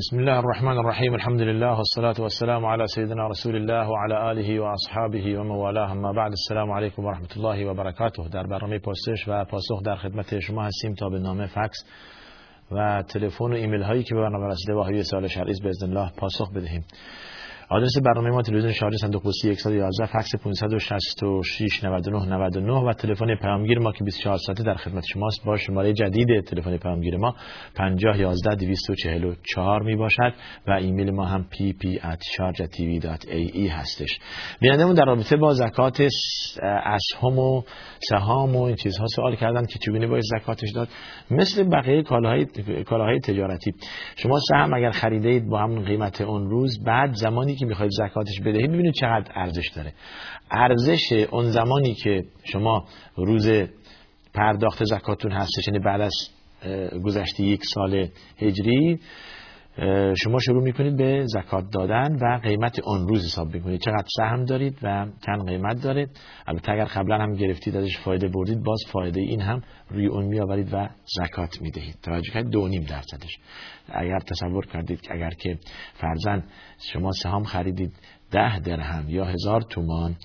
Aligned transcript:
بسم 0.00 0.18
الله 0.18 0.38
الرحمن 0.38 0.78
الرحیم 0.78 1.14
الحمد 1.14 1.40
لله 1.40 1.76
والصلاة 1.76 2.14
والسلام 2.18 2.66
على 2.66 2.86
سيدنا 2.86 3.28
رسول 3.28 3.56
الله 3.56 3.88
وعلى 3.90 4.30
آله 4.30 4.60
و 4.60 4.74
وموالاه 5.40 5.90
اما 5.90 6.12
بعد 6.12 6.30
السلام 6.30 6.70
علیکم 6.70 7.04
و 7.04 7.10
رحمت 7.10 7.36
الله 7.36 7.66
و 7.66 7.74
برکاته 7.74 8.28
در 8.28 8.46
برنامه 8.46 8.78
پرسش 8.78 9.28
و 9.28 9.44
پاسخ 9.44 9.82
در 9.84 9.96
خدمت 9.96 10.38
شما 10.38 10.62
هستیم 10.62 10.94
تا 10.94 11.08
به 11.08 11.18
نامه 11.18 11.46
فکس 11.46 11.84
و 12.70 13.02
تلفن 13.02 13.44
و 13.44 13.54
ایمیل 13.54 13.82
هایی 13.82 14.02
که 14.02 14.14
به 14.14 14.20
برنامه 14.20 14.46
رسیده 14.46 14.74
با 14.74 15.02
سال 15.02 15.26
شرعی 15.26 15.54
باذن 15.64 15.88
الله 15.88 16.10
پاسخ 16.16 16.52
بدهیم 16.52 16.84
آدرس 17.72 17.92
برنامه 18.04 18.30
ما 18.30 18.42
تلویزیون 18.42 18.72
شارژ 18.72 18.94
صندوق 19.00 19.22
پستی 19.22 19.54
111 19.54 20.06
فکس 20.06 20.34
566 20.34 21.84
99 21.84 22.26
99 22.26 22.72
و 22.72 22.92
تلفن 22.92 23.34
پیامگیر 23.34 23.78
ما 23.78 23.92
که 23.92 24.04
24 24.04 24.36
ساعته 24.36 24.62
در 24.62 24.74
خدمت 24.74 25.04
شماست. 25.12 25.44
با 25.46 25.56
شماره 25.56 25.92
جدید 25.92 26.40
تلفن 26.40 26.76
پیامگیر 26.76 27.16
ما 27.16 27.34
50 27.74 28.18
11 28.18 28.54
244 28.54 29.82
می 29.82 29.96
باشد 29.96 30.32
و 30.66 30.70
ایمیل 30.70 31.10
ما 31.10 31.24
هم 31.24 31.46
pp@sharjatv.ae 31.52 33.70
هستش. 33.70 34.18
بینندمون 34.60 34.94
در 34.94 35.04
رابطه 35.04 35.36
با 35.36 35.54
زکات 35.54 36.02
اسهم 36.62 37.38
و 37.38 37.62
سهام 38.08 38.56
و 38.56 38.62
این 38.62 38.76
چیزها 38.76 39.06
سوال 39.06 39.36
کردن 39.36 39.66
که 39.66 39.78
چگونه 39.78 40.06
باید 40.06 40.24
زکاتش 40.38 40.70
داد. 40.74 40.88
مثل 41.30 41.68
بقیه 41.68 42.02
کالاهای 42.02 42.46
کالاهای 42.86 43.18
تجارتی. 43.18 43.72
شما 44.16 44.38
سهم 44.48 44.74
اگر 44.74 44.90
خریدید 44.90 45.48
با 45.48 45.58
همون 45.58 45.84
قیمت 45.84 46.20
اون 46.20 46.50
روز 46.50 46.84
بعد 46.84 47.14
زمانی 47.14 47.59
که 47.60 47.66
می‌خواید 47.66 47.90
زکاتش 47.92 48.40
بدهید 48.40 48.72
ببینید 48.72 48.94
چقدر 48.94 49.32
ارزش 49.34 49.68
داره. 49.76 49.92
ارزش 50.50 51.12
اون 51.30 51.50
زمانی 51.50 51.94
که 51.94 52.24
شما 52.44 52.84
روز 53.16 53.50
پرداخت 54.34 54.84
زکاتون 54.84 55.32
هستش 55.32 55.68
یعنی 55.68 55.78
بعد 55.78 56.00
از 56.00 56.14
گذشته 57.04 57.42
یک 57.42 57.60
سال 57.74 58.08
هجری 58.38 59.00
شما 60.24 60.38
شروع 60.38 60.62
می‌کنید 60.62 60.96
به 60.96 61.24
زکات 61.26 61.64
دادن 61.72 62.16
و 62.20 62.38
قیمت 62.42 62.80
اون 62.84 63.08
روز 63.08 63.24
حساب 63.26 63.54
می‌کنید. 63.54 63.80
چقدر 63.80 64.06
سهم 64.16 64.44
دارید 64.44 64.78
و 64.82 65.06
چند 65.26 65.48
قیمت 65.48 65.82
دارید. 65.82 66.20
البته 66.46 66.72
اگر 66.72 66.84
قبلا 66.84 67.18
هم 67.18 67.32
گرفتید 67.32 67.76
ازش 67.76 67.98
فایده 67.98 68.28
بردید 68.28 68.62
باز 68.62 68.78
فایده 68.92 69.20
این 69.20 69.40
هم 69.40 69.62
روی 69.90 70.06
اون 70.06 70.24
میآورید 70.24 70.74
و 70.74 70.88
زکات 71.04 71.62
می‌دهید. 71.62 71.94
توجه 72.02 72.32
کنید 72.32 72.50
دو 72.50 72.68
نیم 72.68 72.82
درصدش. 72.82 73.38
اگر 73.88 74.18
تصور 74.18 74.66
کردید 74.66 75.00
که 75.00 75.14
اگر 75.14 75.30
که 75.30 75.58
فرزن 75.94 76.42
شما 76.92 77.12
سهام 77.12 77.44
خریدید 77.44 77.92
ده 78.30 78.58
درهم 78.58 79.04
یا 79.08 79.24
هزار 79.24 79.62
تومان 79.62 80.16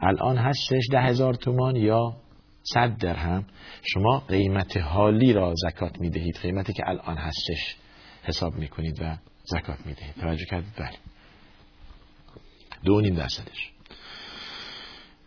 الان 0.00 0.36
هستش 0.36 0.82
ده 0.92 1.00
هزار 1.00 1.34
تومان 1.34 1.76
یا 1.76 2.16
صد 2.62 2.96
درهم 2.96 3.44
شما 3.82 4.18
قیمت 4.18 4.76
حالی 4.76 5.32
را 5.32 5.54
زکات 5.56 6.00
می‌دهید. 6.00 6.38
قیمتی 6.42 6.72
که 6.72 6.82
الان 6.86 7.16
هستش. 7.16 7.76
حساب 8.24 8.54
می‌کنید 8.54 9.02
و 9.02 9.16
زکات 9.44 9.86
می‌دهید. 9.86 10.14
توجه 10.20 10.44
کردید؟ 10.44 10.72
بله. 10.78 10.96
دو 12.84 13.00
نیم 13.00 13.14
درصدش. 13.14 13.70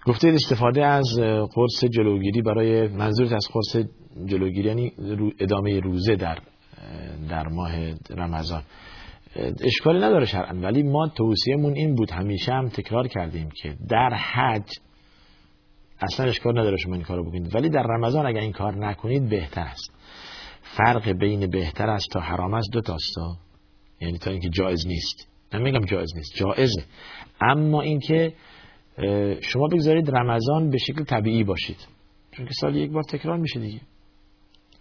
گفته 0.06 0.28
استفاده 0.28 0.86
از 0.86 1.06
قرص 1.54 1.86
جلوگیری 1.92 2.42
برای 2.42 2.88
منظورت 2.88 3.32
از 3.32 3.48
قرص 3.54 3.86
جلوگیری 4.26 4.68
یعنی 4.68 4.94
ادامه 5.40 5.80
روزه 5.80 6.16
در 6.16 6.38
در 7.30 7.48
ماه 7.48 7.72
رمضان. 8.10 8.64
اشکالی 9.62 9.98
نداره 9.98 10.26
شرعا 10.26 10.60
ولی 10.62 10.84
ما 10.84 11.08
توصیهمون 11.08 11.74
این 11.74 11.96
بود. 11.96 12.12
همیشه 12.12 12.52
هم 12.52 12.70
تکرار 12.70 13.08
کردیم 13.08 13.50
که 13.62 13.76
در 13.90 14.10
حج 14.14 14.70
اصلا 16.02 16.26
اشکال 16.26 16.60
نداره 16.60 16.78
شما 16.78 16.94
این 16.94 17.04
کارو 17.04 17.30
بکنید. 17.30 17.56
ولی 17.56 17.70
در 17.70 17.84
رمضان 17.84 18.26
اگر 18.26 18.42
این 18.42 18.52
کار 18.52 18.76
نکنید 18.76 19.30
بهتر 19.30 19.62
است. 19.62 19.97
فرق 20.78 21.10
بین 21.10 21.48
بهتر 21.48 21.90
است 21.90 22.08
تا 22.12 22.20
حرام 22.20 22.54
است 22.54 22.72
دو 22.72 22.82
تاستا. 22.82 23.38
یعنی 24.02 24.18
تا 24.18 24.32
اینکه 24.32 24.50
جایز 24.50 24.88
نیست. 24.88 25.28
نمیگم 25.54 25.86
جایز 25.86 26.10
نیست 26.16 26.36
جایزه. 26.36 26.84
اما 27.42 27.82
اینکه 27.82 28.34
شما 29.42 29.68
بگذارید 29.72 30.16
رمضان 30.16 30.70
به 30.70 30.78
شکل 30.78 31.04
طبیعی 31.04 31.44
باشید. 31.44 31.88
چون 32.32 32.46
که 32.46 32.52
سال 32.62 32.76
یک 32.76 32.92
بار 32.92 33.04
تکرار 33.04 33.38
میشه 33.38 33.60
دیگه. 33.60 33.82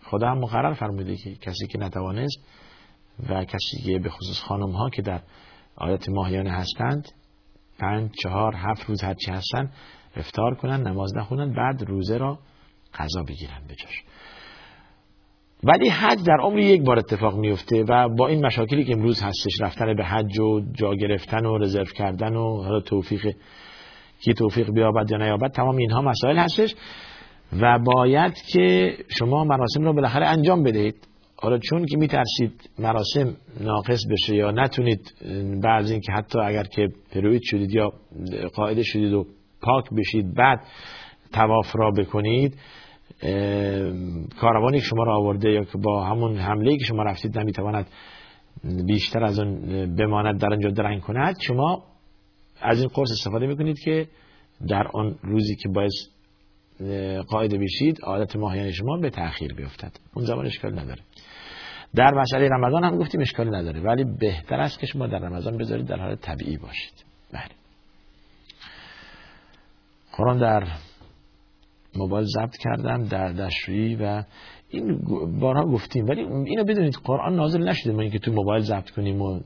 خدا 0.02 0.30
هم 0.30 0.38
مقرر 0.38 0.74
فرموده 0.74 1.16
که 1.16 1.34
کسی 1.34 1.66
که 1.66 1.78
نتوانست 1.78 2.38
و 3.28 3.44
کسی 3.44 3.82
که 3.84 3.98
به 3.98 4.10
خصوص 4.10 4.40
خانم 4.40 4.70
ها 4.70 4.90
که 4.90 5.02
در 5.02 5.20
عادت 5.76 6.08
ماهیانه 6.08 6.50
هستند 6.50 7.08
پنج 7.78 8.10
چهار 8.22 8.54
هفت 8.56 8.84
روز 8.84 9.04
هرچی 9.04 9.30
هستن 9.30 9.70
افتار 10.16 10.54
کنن 10.54 10.86
نماز 10.88 11.16
نخونن 11.16 11.54
بعد 11.54 11.82
روزه 11.82 12.16
را 12.16 12.38
قضا 12.94 13.22
بگیرن 13.22 13.64
بجاش 13.68 14.02
ولی 15.64 15.88
حج 15.88 16.24
در 16.26 16.36
عمر 16.42 16.58
یک 16.58 16.82
بار 16.82 16.98
اتفاق 16.98 17.36
میفته 17.36 17.84
و 17.88 18.08
با 18.08 18.28
این 18.28 18.46
مشاکلی 18.46 18.84
که 18.84 18.92
امروز 18.92 19.22
هستش 19.22 19.60
رفتن 19.60 19.94
به 19.96 20.04
حج 20.04 20.38
و 20.38 20.60
جا 20.72 20.94
گرفتن 20.94 21.46
و 21.46 21.58
رزرو 21.58 21.84
کردن 21.84 22.36
و 22.36 22.62
حالا 22.62 22.80
توفیق 22.80 23.36
کی 24.20 24.34
توفیق 24.34 24.70
بیابد 24.70 25.10
یا 25.10 25.18
نیابد 25.18 25.50
تمام 25.50 25.76
اینها 25.76 26.02
مسائل 26.02 26.36
هستش 26.36 26.74
و 27.60 27.78
باید 27.78 28.34
که 28.52 28.96
شما 29.18 29.44
مراسم 29.44 29.84
رو 29.84 29.92
بالاخره 29.92 30.26
انجام 30.26 30.62
بدهید. 30.62 31.08
حالا 31.36 31.58
چون 31.58 31.86
که 31.86 31.96
میترسید 31.96 32.70
مراسم 32.78 33.36
ناقص 33.60 34.00
بشه 34.10 34.36
یا 34.36 34.50
نتونید 34.50 35.14
بعض 35.62 35.90
این 35.90 36.00
که 36.00 36.12
حتی 36.12 36.38
اگر 36.38 36.64
که 36.64 36.88
پروید 37.12 37.42
شدید 37.44 37.74
یا 37.74 37.92
قاعده 38.54 38.82
شدید 38.82 39.12
و 39.12 39.26
پاک 39.62 39.84
بشید 39.98 40.34
بعد 40.34 40.60
تواف 41.32 41.76
را 41.76 41.90
بکنید 41.90 42.58
کاروانی 44.40 44.78
که 44.78 44.84
شما 44.84 45.02
را 45.04 45.16
آورده 45.16 45.50
یا 45.50 45.64
که 45.64 45.78
با 45.78 46.04
همون 46.04 46.36
حمله 46.36 46.76
که 46.76 46.84
شما 46.84 47.02
رفتید 47.02 47.38
نمی‌تواند 47.38 47.86
بیشتر 48.86 49.24
از 49.24 49.38
اون 49.38 49.96
بماند 49.96 50.40
در 50.40 50.52
آنجا 50.52 50.70
درنگ 50.70 51.00
کند 51.00 51.36
شما 51.46 51.84
از 52.60 52.80
این 52.80 52.88
قرص 52.88 53.10
استفاده 53.12 53.46
می‌کنید 53.46 53.78
که 53.78 54.08
در 54.68 54.86
آن 54.94 55.18
روزی 55.22 55.56
که 55.56 55.68
باید 55.68 55.92
قاعده 57.28 57.58
بشید 57.58 57.98
عادت 58.02 58.36
ماهیان 58.36 58.72
شما 58.72 58.96
به 58.96 59.10
تأخیر 59.10 59.54
بیفتد. 59.54 59.92
اون 60.14 60.24
زمان 60.24 60.46
اشکال 60.46 60.78
نداره. 60.78 61.02
در 61.94 62.14
مسئله 62.14 62.48
رمضان 62.48 62.84
هم 62.84 62.98
گفتیم 62.98 63.20
اشکالی 63.20 63.50
نداره 63.50 63.80
ولی 63.80 64.04
بهتر 64.04 64.60
است 64.60 64.78
که 64.78 64.86
شما 64.86 65.06
در 65.06 65.18
رمضان 65.18 65.56
بذارید 65.56 65.86
در 65.86 65.96
حال 65.96 66.16
طبیعی 66.16 66.56
باشید. 66.56 67.04
بله. 67.32 67.50
قرآن 70.16 70.38
در 70.38 70.66
موبایل 71.98 72.26
ضبط 72.26 72.56
کردم 72.56 73.04
در 73.04 73.32
دستشویی 73.32 73.96
و 73.96 74.22
این 74.68 74.98
بارها 75.40 75.64
گفتیم. 75.64 76.06
ولی 76.06 76.20
اینو 76.20 76.64
بدونید 76.64 76.96
قرآن 77.04 77.36
نازل 77.36 77.68
نشده 77.68 77.92
ما 77.92 78.00
اینکه 78.00 78.18
تو 78.18 78.32
موبایل 78.32 78.62
ضبط 78.62 78.90
کنیم 78.90 79.22
و 79.22 79.40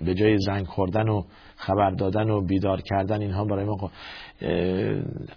به 0.00 0.14
جای 0.14 0.38
زنگ 0.38 0.66
خوردن 0.66 1.08
و 1.08 1.22
خبر 1.56 1.90
دادن 1.90 2.30
و 2.30 2.40
بیدار 2.40 2.80
کردن 2.80 3.22
اینها 3.22 3.44
برای 3.44 3.64
ما 3.64 3.90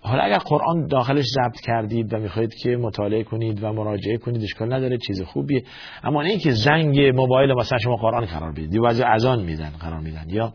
حالا 0.01 0.23
اگر 0.23 0.37
قرآن 0.37 0.87
داخلش 0.87 1.25
ضبط 1.25 1.61
کردید 1.61 2.13
و 2.13 2.17
می‌خواهید 2.17 2.53
که 2.53 2.77
مطالعه 2.77 3.23
کنید 3.23 3.63
و 3.63 3.73
مراجعه 3.73 4.17
کنید 4.17 4.43
اشکال 4.43 4.73
نداره 4.73 4.97
چیز 4.97 5.21
خوبیه. 5.21 5.63
اما 6.03 6.23
نه 6.23 6.29
اینکه 6.29 6.51
زنگ 6.51 6.99
موبایل 6.99 7.53
مثلا 7.53 7.77
شما 7.77 7.95
قرآن 7.95 8.25
قرار 8.25 8.51
بدید 8.51 8.73
یا 8.73 8.87
از 8.87 9.01
اذان 9.01 9.43
میدن 9.43 9.69
قرار 9.79 9.99
میدن. 9.99 10.25
یا 10.29 10.53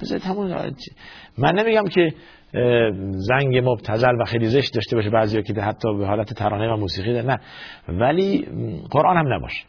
بذارید 0.00 0.22
همون 0.22 0.74
من 1.38 1.54
نمیگم 1.54 1.84
که 1.84 2.14
زنگ 3.10 3.58
مبتزل 3.58 4.20
و 4.20 4.24
خیلی 4.24 4.46
زشت 4.46 4.74
داشته 4.74 4.96
باشه 4.96 5.10
بعضیا 5.10 5.42
که 5.42 5.54
حتی 5.60 5.88
به 5.98 6.06
حالت 6.06 6.34
ترانه 6.34 6.72
و 6.72 6.76
موسیقی 6.76 7.12
ده 7.12 7.22
نه. 7.22 7.40
ولی 7.88 8.48
قرآن 8.90 9.16
هم 9.16 9.32
نباشه. 9.32 9.64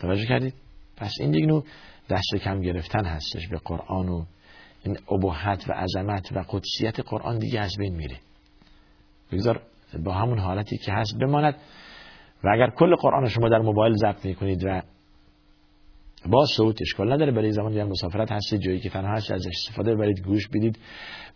توجه 0.00 0.26
کردید؟ 0.26 0.54
پس 0.96 1.12
این 1.20 1.30
دیگه 1.30 1.46
نوع 1.46 1.64
دست 2.10 2.36
کم 2.44 2.60
گرفتن 2.60 3.04
هستش 3.04 3.48
به 3.48 3.58
قرآن 3.64 4.08
و 4.08 4.24
این 4.84 4.96
ابهت 5.10 5.68
و 5.68 5.72
عظمت 5.72 6.32
و 6.32 6.44
قدسیت 6.48 7.00
قرآن 7.00 7.38
دیگه 7.38 7.60
از 7.60 7.72
بین 7.78 7.94
میره. 7.96 8.16
بگذار 9.32 9.60
با 10.04 10.12
همون 10.12 10.38
حالتی 10.38 10.78
که 10.78 10.92
هست 10.92 11.18
بماند. 11.20 11.54
و 12.44 12.48
اگر 12.54 12.70
کل 12.70 12.94
قرآن 12.94 13.28
شما 13.28 13.48
در 13.48 13.58
موبایل 13.58 13.94
ضبط 13.94 14.26
می‌کنید 14.26 14.64
و 14.64 14.82
با 16.30 16.44
صوت 16.56 16.82
اشکال 16.82 17.12
نداره. 17.12 17.32
برای 17.32 17.52
زمان 17.52 17.72
یا 17.72 17.86
مسافرت 17.86 18.32
هستید 18.32 18.60
جایی 18.60 18.80
که 18.80 18.90
تنها 18.90 19.12
هست 19.12 19.32
ازش 19.32 19.46
استفاده 19.46 19.94
برید 19.94 20.20
گوش 20.20 20.48
بدید. 20.48 20.78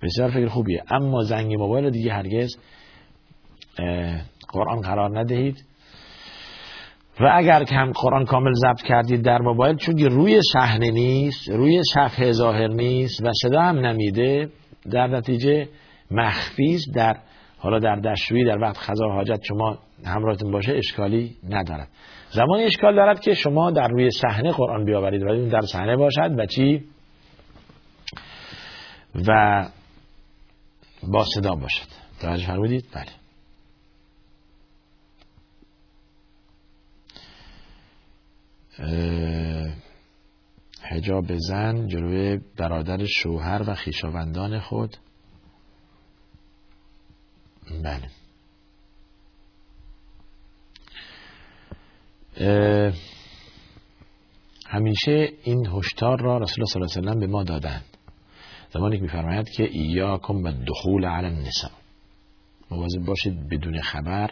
بسیار 0.02 0.30
فکر 0.30 0.48
خوبیه. 0.48 0.82
اما 0.90 1.22
زنگ 1.22 1.54
موبایل 1.54 1.84
رو 1.84 1.90
دیگه 1.90 2.12
هرگز 2.12 2.56
قرآن 4.48 4.80
قرار 4.80 5.18
ندهید. 5.18 5.64
و 7.20 7.30
اگر 7.34 7.64
که 7.64 7.74
هم 7.74 7.92
قرآن 7.92 8.24
کامل 8.24 8.52
ضبط 8.52 8.82
کردید 8.82 9.22
در 9.22 9.38
موبایل 9.38 9.76
چون 9.76 9.98
روی 9.98 10.40
صحنه 10.52 10.90
نیست 10.90 11.50
روی 11.50 11.82
صفحه 11.94 12.32
ظاهر 12.32 12.68
نیست 12.68 13.22
و 13.24 13.32
صدا 13.42 13.62
هم 13.62 13.78
نمیده 13.78 14.48
در 14.90 15.06
نتیجه 15.06 15.68
مخفیز 16.10 16.84
در 16.94 17.16
حالا 17.58 17.78
در 17.78 17.96
دشوی 17.96 18.44
در 18.44 18.58
وقت 18.58 18.76
خضا 18.76 19.08
حاجت 19.08 19.42
شما 19.42 19.78
همراهتون 20.04 20.52
باشه 20.52 20.72
اشکالی 20.72 21.36
ندارد. 21.48 21.88
زمانی 22.30 22.64
اشکال 22.64 22.96
دارد 22.96 23.20
که 23.20 23.34
شما 23.34 23.70
در 23.70 23.88
روی 23.88 24.10
صحنه 24.10 24.52
قرآن 24.52 24.84
بیاورید 24.84 25.22
اون 25.22 25.48
در 25.48 25.60
صحنه 25.60 25.96
باشد 25.96 26.38
و 26.38 26.46
چی؟ 26.46 26.84
و 29.28 29.68
با 31.02 31.24
صدا 31.24 31.54
باشد. 31.54 31.86
توجه 32.20 32.46
فرمودید؟ 32.46 32.84
بله. 32.92 33.18
هجاب 40.82 41.36
زن 41.36 41.86
جلوی 41.86 42.40
برادر 42.56 43.04
شوهر 43.04 43.62
و 43.66 43.74
خیشاوندان 43.74 44.60
خود. 44.60 44.96
بله. 47.84 48.17
همیشه 54.66 55.28
این 55.44 55.66
هشدار 55.66 56.20
را 56.20 56.38
رسول 56.38 56.56
الله 56.58 56.66
صلی 56.66 56.82
الله 56.82 56.92
علیه 56.96 57.08
وسلم 57.08 57.20
به 57.20 57.26
ما 57.26 57.44
دادند 57.44 57.84
زمانی 58.70 58.96
که 58.96 59.02
میفرماید 59.02 59.48
که 59.56 59.64
ایاکم 59.64 60.42
به 60.42 60.54
دخول 60.66 61.04
علی 61.04 61.26
النساء 61.26 61.70
مواظب 62.70 63.04
باشید 63.06 63.48
بدون 63.48 63.80
خبر 63.80 64.30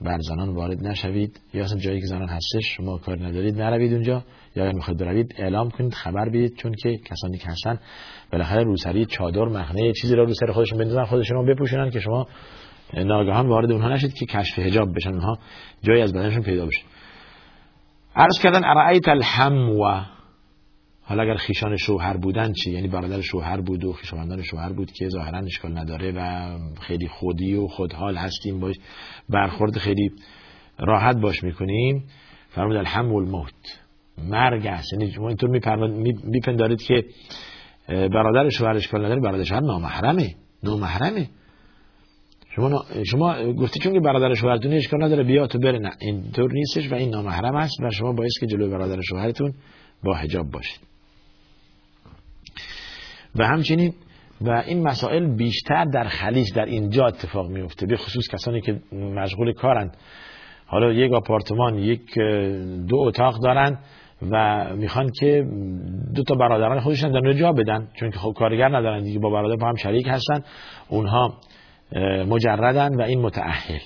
بر 0.00 0.18
زنان 0.20 0.48
وارد 0.48 0.86
نشوید. 0.86 1.40
یا 1.54 1.64
اصلا 1.64 1.78
جایی 1.78 2.00
که 2.00 2.06
زنان 2.06 2.28
هستش 2.28 2.76
شما 2.76 2.98
کار 2.98 3.26
ندارید 3.26 3.62
نروید 3.62 3.92
اونجا. 3.92 4.24
یا 4.56 4.64
اگر 4.64 4.72
می‌خواید 4.72 5.00
بروید 5.00 5.34
اعلام 5.38 5.70
کنید 5.70 5.94
خبر 5.94 6.28
بدید. 6.28 6.56
چون 6.56 6.74
که 6.74 6.96
کسانی 6.96 7.38
که 7.38 7.48
هستن 7.48 7.78
بالاخره 8.32 8.62
روسری 8.62 9.06
چادر 9.06 9.44
مخنه 9.44 9.92
چیزی 9.92 10.14
را 10.14 10.24
رو 10.24 10.34
سر 10.34 10.52
خودشون 10.52 10.78
بندازن 10.78 11.04
خودشون 11.04 11.36
رو 11.36 11.54
بپوشونن 11.54 11.90
که 11.90 12.00
شما 12.00 12.26
ناگهان 12.94 13.48
وارد 13.48 13.72
اونها 13.72 13.88
نشید 13.88 14.14
که 14.14 14.26
کشف 14.26 14.58
حجاب 14.58 14.94
بشن. 14.96 15.10
اونها 15.10 15.38
جایی 15.82 16.02
از 16.02 16.12
بدنشون 16.12 16.42
پیدا 16.42 16.66
بشه. 16.66 16.80
عرض 18.16 18.38
کردن 18.42 18.64
الحم 19.08 19.70
و 19.70 20.00
حالا 21.02 21.22
اگر 21.22 21.34
خیشان 21.34 21.76
شوهر 21.76 22.16
بودن 22.16 22.52
چی؟ 22.52 22.70
یعنی 22.70 22.88
برادر 22.88 23.20
شوهر 23.20 23.60
بود 23.60 23.84
و 23.84 23.92
خیشاوندان 23.92 24.42
شوهر 24.42 24.72
بود 24.72 24.92
که 24.92 25.08
ظاهرا 25.08 25.38
اشکال 25.38 25.78
نداره 25.78 26.12
و 26.16 26.48
خیلی 26.80 27.08
خودی 27.08 27.54
و 27.54 27.66
خودحال 27.66 28.16
هستیم 28.16 28.60
باش 28.60 28.76
برخورد 29.28 29.78
خیلی 29.78 30.10
راحت 30.78 31.16
باش 31.16 31.44
می‌کنیم. 31.44 32.04
فرمود 32.48 32.76
الحم 32.76 33.12
و 33.12 33.16
الموت. 33.16 33.80
مرگ 34.18 34.66
است. 34.66 34.92
یعنی 34.92 35.10
شما 35.10 35.28
اینطور 35.28 35.50
میپندارید 36.24 36.82
که 36.82 37.04
برادر 37.88 38.48
شوهر 38.48 38.76
اشکال 38.76 39.04
نداره 39.04 39.20
برادر 39.20 39.44
شوهر 39.44 39.60
نامحرمه. 39.60 40.34
نامحرمه. 40.62 41.28
شما 42.56 42.84
شما 43.06 43.52
گفتی 43.52 43.80
چون 43.80 43.92
که 43.92 44.00
برادر 44.00 44.34
شوهرتون 44.34 44.72
اشکال 44.72 45.04
نداره 45.04 45.22
بیا 45.22 45.46
تو 45.46 45.58
بره. 45.58 45.78
نه 45.78 45.90
اینطور 46.00 46.52
نیستش 46.52 46.92
و 46.92 46.94
این 46.94 47.10
نامحرم 47.10 47.56
است 47.56 47.80
و 47.82 47.90
شما 47.90 48.12
باعث 48.12 48.38
که 48.40 48.46
جلوی 48.46 48.70
برادر 48.70 49.00
شوهرتون 49.00 49.54
با 50.04 50.14
حجاب 50.14 50.50
باشید. 50.50 50.80
و 53.36 53.46
همچنین 53.46 53.94
و 54.40 54.50
این 54.66 54.82
مسائل 54.82 55.26
بیشتر 55.26 55.84
در 55.84 56.04
خلیج 56.04 56.54
در 56.54 56.64
اینجا 56.64 57.06
اتفاق 57.06 57.50
میفته 57.50 57.86
به 57.86 57.96
خصوص 57.96 58.28
کسانی 58.28 58.60
که 58.60 58.80
مشغول 58.92 59.52
کارند. 59.52 59.96
حالا 60.66 60.92
یک 60.92 61.12
آپارتمان 61.12 61.78
یک 61.78 62.18
دو 62.88 62.96
اتاق 62.96 63.42
دارن 63.42 63.78
و 64.30 64.66
می‌خوان 64.76 65.10
که 65.20 65.46
دو 66.14 66.22
تا 66.22 66.34
برادران 66.34 66.80
خودشون 66.80 67.12
در 67.12 67.32
جا 67.32 67.52
بدن 67.52 67.88
چون 67.94 68.10
که 68.10 68.18
خب 68.18 68.32
کارگر 68.36 68.68
ندارن 68.68 69.02
دیگه 69.02 69.18
با 69.18 69.30
برادر 69.30 69.56
با 69.56 69.68
هم 69.68 69.74
شریک 69.74 70.08
هستن. 70.08 70.42
اونها 70.88 71.40
مجردن 72.28 72.94
و 72.94 73.02
این 73.02 73.20
متأهل. 73.20 73.78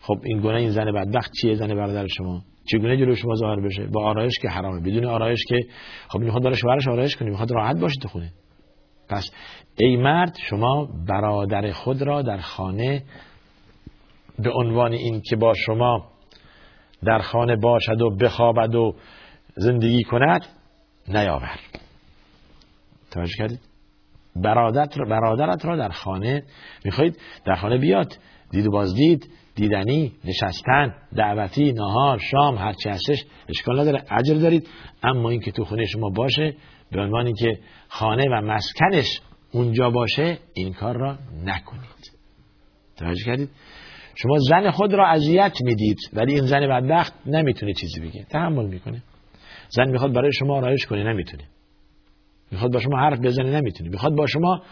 خب 0.00 0.16
این 0.24 0.40
گونه 0.40 0.58
این 0.58 0.70
زن 0.70 0.92
بدبخت 0.92 1.32
چیه؟ 1.40 1.54
زن 1.54 1.74
برادر 1.74 2.06
شما. 2.06 2.42
چگونه 2.70 2.96
جلو 2.96 3.14
شما 3.14 3.34
ظاهر 3.34 3.60
بشه؟ 3.60 3.86
با 3.86 4.04
آرایش 4.04 4.38
که 4.42 4.48
حرامه. 4.48 4.80
بدون 4.80 5.04
آرایش 5.04 5.44
که 5.48 5.60
خب 6.08 6.18
می‌خواد 6.18 6.42
داره 6.42 6.56
شوهرش 6.56 6.88
آرایش 6.88 7.16
کنه. 7.16 7.30
می‌خواد 7.30 7.52
راحت 7.52 7.80
باشه 7.80 7.96
تو 8.02 8.08
خونه. 8.08 8.32
پس 9.08 9.30
ای 9.78 9.96
مرد 9.96 10.36
شما 10.50 10.88
برادر 11.08 11.72
خود 11.72 12.02
را 12.02 12.22
در 12.22 12.38
خانه 12.38 13.02
به 14.38 14.50
عنوان 14.50 14.92
این 14.92 15.22
که 15.28 15.36
با 15.36 15.54
شما 15.66 16.10
در 17.04 17.18
خانه 17.18 17.56
باشد 17.56 18.02
و 18.02 18.16
بخوابد 18.16 18.74
و 18.74 18.94
زندگی 19.56 20.02
کند 20.02 20.46
نیاور 21.08 21.60
توجه 23.10 23.34
کردید؟ 23.38 23.73
برادرت 24.36 24.98
برادرت 24.98 25.64
را 25.64 25.76
در 25.76 25.88
خانه 25.88 26.42
می‌خواید 26.84 27.18
در 27.46 27.54
خانه 27.54 27.78
بیاد. 27.78 28.18
دید 28.50 28.66
و 28.66 28.70
بازدید 28.70 29.30
دیدنی 29.54 30.12
نشستن 30.24 30.94
دعوتی 31.16 31.72
نهار 31.72 32.18
شام 32.18 32.58
هرچی 32.58 32.88
هستش 32.88 33.24
اشکال 33.48 33.80
نداره 33.80 34.04
اجر 34.10 34.34
دارید. 34.34 34.68
اما 35.02 35.30
اینکه 35.30 35.50
تو 35.50 35.64
خونه 35.64 35.84
شما 35.84 36.10
باشه 36.10 36.54
به 36.92 37.00
عنوانی 37.00 37.32
که 37.32 37.58
خانه 37.88 38.24
و 38.30 38.40
مسکنش 38.40 39.20
اونجا 39.52 39.90
باشه 39.90 40.38
این 40.54 40.72
کار 40.72 40.96
را 40.96 41.18
نکنید. 41.44 42.12
توجه 42.96 43.24
کردید؟ 43.24 43.50
شما 44.14 44.38
زن 44.38 44.70
خود 44.70 44.94
را 44.94 45.06
اذیت 45.06 45.56
می‌دید 45.60 45.98
ولی 46.12 46.34
این 46.34 46.46
زن 46.46 46.60
بدبخت 46.68 47.12
نمی‌تونه 47.26 47.72
چیزی 47.72 48.00
بگه. 48.00 48.24
تحمل 48.24 48.66
می‌کنه. 48.66 49.02
زن 49.68 49.90
می‌خواد 49.90 50.12
برای 50.12 50.32
شما 50.32 50.56
آرایش 50.56 50.86
کنه 50.86 51.12
نمی‌تونه. 51.12 51.44
می‌خواد 52.52 52.72
با 52.72 52.80
شما 52.80 52.98
حرف 52.98 53.18
بزنه 53.20 53.50
نمی‌تونه 53.60 53.90
می‌خواد 53.90 54.14
با 54.14 54.26
شما 54.26 54.62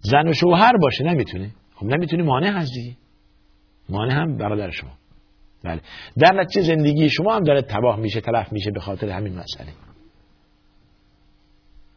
زن 0.00 0.28
و 0.28 0.32
شوهر 0.32 0.72
باشه 0.76 1.04
نمی‌تونه 1.04 1.50
خب 1.74 1.86
نمی‌تونه 1.86 2.22
مانع 2.22 2.50
هست 2.50 2.70
دیگه 2.74 2.96
مانع 3.88 4.14
هم 4.14 4.36
برادر 4.36 4.70
شما. 4.70 4.90
بله. 5.64 5.80
در 6.18 6.40
نتیجه 6.40 6.66
زندگی 6.66 7.10
شما 7.10 7.34
هم 7.34 7.42
داره 7.42 7.62
تباه 7.62 8.00
میشه 8.00 8.20
تلف 8.20 8.52
میشه 8.52 8.70
به 8.70 8.80
خاطر 8.80 9.08
همین 9.08 9.32
مسئله. 9.32 9.72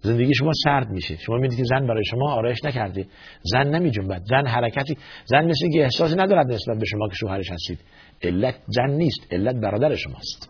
زندگی 0.01 0.35
شما 0.35 0.51
سرد 0.63 0.89
میشه. 0.89 1.17
شما 1.17 1.37
می‌دید 1.37 1.57
که 1.57 1.63
زن 1.63 1.87
برای 1.87 2.05
شما 2.05 2.33
آرایش 2.33 2.65
نکرده. 2.65 3.07
زن 3.43 3.67
نمی 3.67 3.91
جنبد 3.91 4.21
زن 4.29 4.47
حرکتی 4.47 4.97
زن 5.25 5.45
مثل 5.45 5.69
که 5.73 5.83
احساسی 5.83 6.15
ندارد 6.15 6.51
نسبت 6.51 6.77
به 6.77 6.85
شما 6.85 7.07
که 7.07 7.15
شوهرش 7.15 7.51
هستید. 7.51 7.79
علت 8.23 8.55
زن 8.67 8.89
نیست. 8.89 9.33
علت 9.33 9.55
برادر 9.55 9.95
شماست 9.95 10.49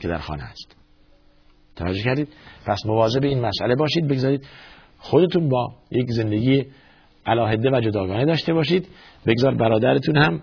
که 0.00 0.08
در 0.08 0.18
خانه 0.18 0.42
است 0.42 0.79
توجه 1.80 2.02
کردید. 2.02 2.28
پس 2.66 2.86
مواظب 2.86 3.24
این 3.24 3.40
مسئله 3.40 3.74
باشید 3.74 4.08
بگذارید 4.08 4.46
خودتون 4.98 5.48
با 5.48 5.74
یک 5.90 6.06
زندگی 6.10 6.66
علاهده 7.26 7.70
و 7.70 7.80
جداگانه 7.80 8.24
داشته 8.24 8.52
باشید. 8.52 8.88
بگذار 9.26 9.54
برادرتون 9.54 10.16
هم 10.16 10.42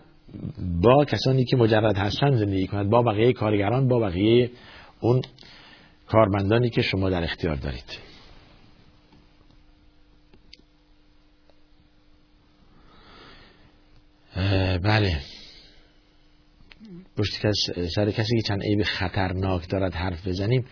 با 0.81 1.05
کسانی 1.05 1.45
که 1.45 1.57
مجرد 1.57 1.97
هستن 1.97 2.35
زندگی 2.35 2.67
کند 2.67 2.89
با 2.89 3.01
بقیه 3.01 3.33
کارگران 3.33 3.87
با 3.87 3.99
بقیه 3.99 4.51
اون 4.99 5.21
کارمندانی 6.07 6.69
که 6.69 6.81
شما 6.81 7.09
در 7.09 7.23
اختیار 7.23 7.55
دارید. 7.55 8.07
بله. 14.83 15.17
پشت 17.17 17.51
سر 17.95 18.11
کسی 18.11 18.35
که 18.35 18.41
چند 18.47 18.63
عیب 18.63 18.83
خطرناک 18.83 19.69
دارد 19.69 19.93
حرف 19.93 20.27
بزنیم. 20.27 20.65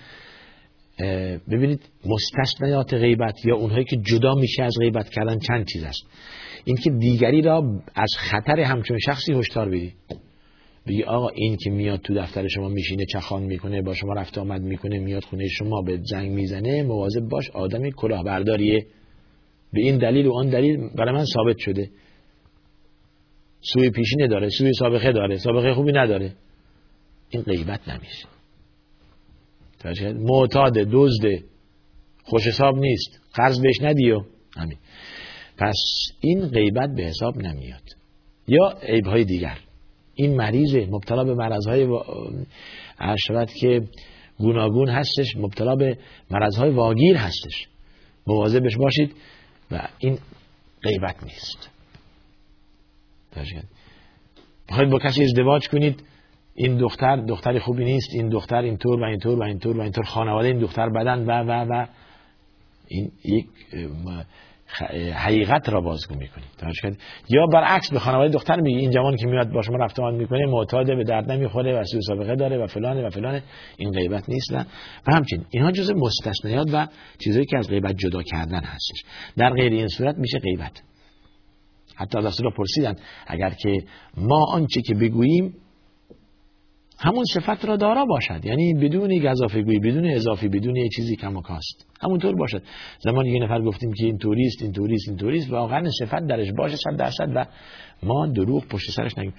ببینید 1.52 1.82
مستثنیات 2.06 2.94
غیبت 2.94 3.46
یا 3.46 3.56
اونهایی 3.56 3.86
که 3.86 3.98
جدا 3.98 4.34
میشه 4.34 4.64
از 4.64 4.74
غیبت 4.80 5.10
کردن 5.10 5.40
چند 5.40 5.66
چیز 5.74 5.84
است. 5.84 6.04
اینکه 6.66 6.90
دیگری 6.90 7.42
را 7.42 7.82
از 7.96 8.10
خطر 8.18 8.60
همچون 8.60 8.98
شخصی 9.06 9.34
هشدار 9.34 9.70
بدی. 9.70 9.94
بگی 10.88 11.04
آقا 11.04 11.30
این 11.30 11.58
که 11.58 11.70
میاد 11.70 12.00
تو 12.00 12.14
دفتر 12.14 12.48
شما 12.48 12.70
میشینه 12.70 13.06
چخان 13.06 13.44
می‌کنه 13.44 13.82
با 13.82 13.94
شما 13.94 14.14
رفت 14.14 14.38
آمد 14.38 14.62
می‌کنه 14.62 15.00
میاد 15.00 15.24
خونه 15.24 15.48
شما 15.48 15.82
به 15.82 16.00
زنگ 16.12 16.32
می‌زنه 16.32 16.84
مواظب 16.84 17.22
باش 17.22 17.50
آدمی 17.50 17.92
کلاهبرداریه. 17.92 18.86
به 19.74 19.82
این 19.82 19.98
دلیل 19.98 20.25
و 20.28 20.34
آن 20.34 20.50
دلیل 20.50 20.90
برای 20.96 21.14
من 21.14 21.25
ثابت 21.25 21.58
شده. 21.58 21.90
سوی 23.62 23.90
پیشینه 23.90 24.28
داره 24.28 24.50
سوی 24.50 24.72
سابقه 24.80 25.12
داره 25.12 25.38
سابقه 25.38 25.74
خوبی 25.74 25.92
نداره. 25.92 26.34
این 27.30 27.42
غیبت 27.42 27.90
نمیشه. 27.90 28.35
معتاد 30.13 30.74
دزد. 30.74 31.25
خوش 32.24 32.48
حساب 32.48 32.77
نیست. 32.77 33.20
قرض 33.34 33.62
بهش 33.62 33.82
ندیو 33.82 34.22
همین. 34.58 34.77
پس 35.58 35.77
این 36.20 36.48
غیبت 36.48 36.89
به 36.96 37.04
حساب 37.04 37.38
نمیاد. 37.38 37.84
یا 38.48 38.77
عیبهای 38.82 39.24
دیگر. 39.24 39.58
این 40.15 40.36
مریض 40.36 40.75
مبتلا 40.75 41.24
به 41.24 41.34
مرضهای 41.34 41.84
و... 41.84 42.04
شود 43.27 43.50
که 43.50 43.82
گوناگون 44.38 44.89
هستش. 44.89 45.36
مبتلا 45.38 45.75
به 45.75 45.98
مرضهای 46.32 46.70
واگیر 46.70 47.18
هستش. 47.18 47.68
مواظبش 48.27 48.77
باشید 48.77 49.15
و 49.72 49.88
این 50.00 50.18
غیبت 50.84 51.24
نیست. 51.24 51.70
بخواید 54.70 54.89
با 54.89 55.00
کسی 55.00 55.24
ازدواج 55.24 55.70
کنید؟ 55.70 56.04
این 56.56 56.78
دختر 56.78 57.16
دختری 57.16 57.60
خوبی 57.60 57.84
نیست 57.84 58.10
این 58.14 58.30
دختر 58.30 58.62
اینطور 58.62 59.00
و 59.00 59.04
اینطور 59.04 59.40
و 59.40 59.44
اینطور 59.44 59.78
و 59.78 59.82
اینطور 59.82 60.04
خانواده 60.04 60.48
این 60.48 60.60
دختر 60.60 60.90
بدن 60.90 61.26
و 61.26 61.44
و 61.44 61.66
و. 61.70 61.86
این 62.88 63.12
یک 63.26 63.46
حقیقت 65.14 65.70
را 65.70 65.82
بازگو 65.82 66.16
می‌کنید 66.16 66.98
یا 67.30 67.48
برعکس 67.54 67.92
به 67.92 68.00
خانواده 68.00 68.30
دختر 68.30 68.60
میگه 68.60 68.80
این 68.80 68.92
جوان 68.92 69.16
که 69.16 69.28
میاد 69.28 69.52
با 69.52 69.62
شما 69.62 69.78
رفت 69.78 70.00
آمد 70.00 70.14
می‌کنه 70.14 70.46
معتاده 70.46 70.96
به 70.96 71.04
درد 71.04 71.32
نمی‌خوره 71.32 71.80
و 71.80 71.84
سوء 71.84 72.02
سابقه 72.02 72.36
داره 72.36 72.58
و 72.58 72.68
فلانه 72.68 73.08
و 73.08 73.10
فلانه. 73.10 73.44
این 73.78 73.92
غیبت 73.92 74.30
نیست 74.30 74.54
و 74.54 74.64
همچنین 75.14 75.46
اینها 75.50 75.72
جزء 75.72 75.94
مستثنیات 75.94 76.68
و 76.74 76.88
چیزایی 77.24 77.46
که 77.46 77.58
از 77.58 77.70
غیبت 77.70 77.96
جدا 77.98 78.24
کردن 78.24 78.64
هستش. 78.64 79.04
در 79.38 79.50
غیر 79.50 79.72
این 79.72 79.88
صورت 79.88 80.16
میشه 80.18 80.40
غیبت. 80.40 80.82
حتی 81.96 82.18
از 82.18 82.26
رسول 82.26 82.52
پرسیدن 82.58 82.96
اگر 83.28 83.50
که 83.50 83.84
ما 84.18 84.46
آنچه 84.52 84.82
که 84.82 84.94
بگوییم 84.96 85.54
همون 87.00 87.24
صفت 87.34 87.66
را 87.66 87.75
دارا 87.75 88.06
باشد. 88.06 88.46
یعنی 88.46 88.74
بدون 88.74 89.20
گذافه 89.20 89.62
گویی 89.62 89.80
بدون 89.80 90.06
اضافی 90.06 90.48
بدون 90.48 90.75
یه 90.75 90.90
چیزی 90.90 91.16
کم 91.16 91.38
و 91.38 91.42
کاست. 91.42 91.88
همونطور 92.02 92.36
باشد. 92.36 92.64
زمانی 93.00 93.30
یه 93.30 93.44
نفر 93.44 93.62
گفتیم 93.62 93.94
که 93.94 94.06
این 94.06 94.18
توریست 94.18 94.62
این 94.62 94.72
توریست 94.72 95.10
این 95.10 95.18
توریست 95.18 95.52
واقعا 95.52 95.90
صفت 96.00 96.28
درش 96.28 96.48
باشه 96.58 96.75
صد 96.75 96.98
درصد 96.98 97.32
و 97.36 97.46
ما 98.04 98.28
دروغ 98.28 98.68
پشت 98.68 98.92
سرش 98.92 99.18
نگیم. 99.18 99.34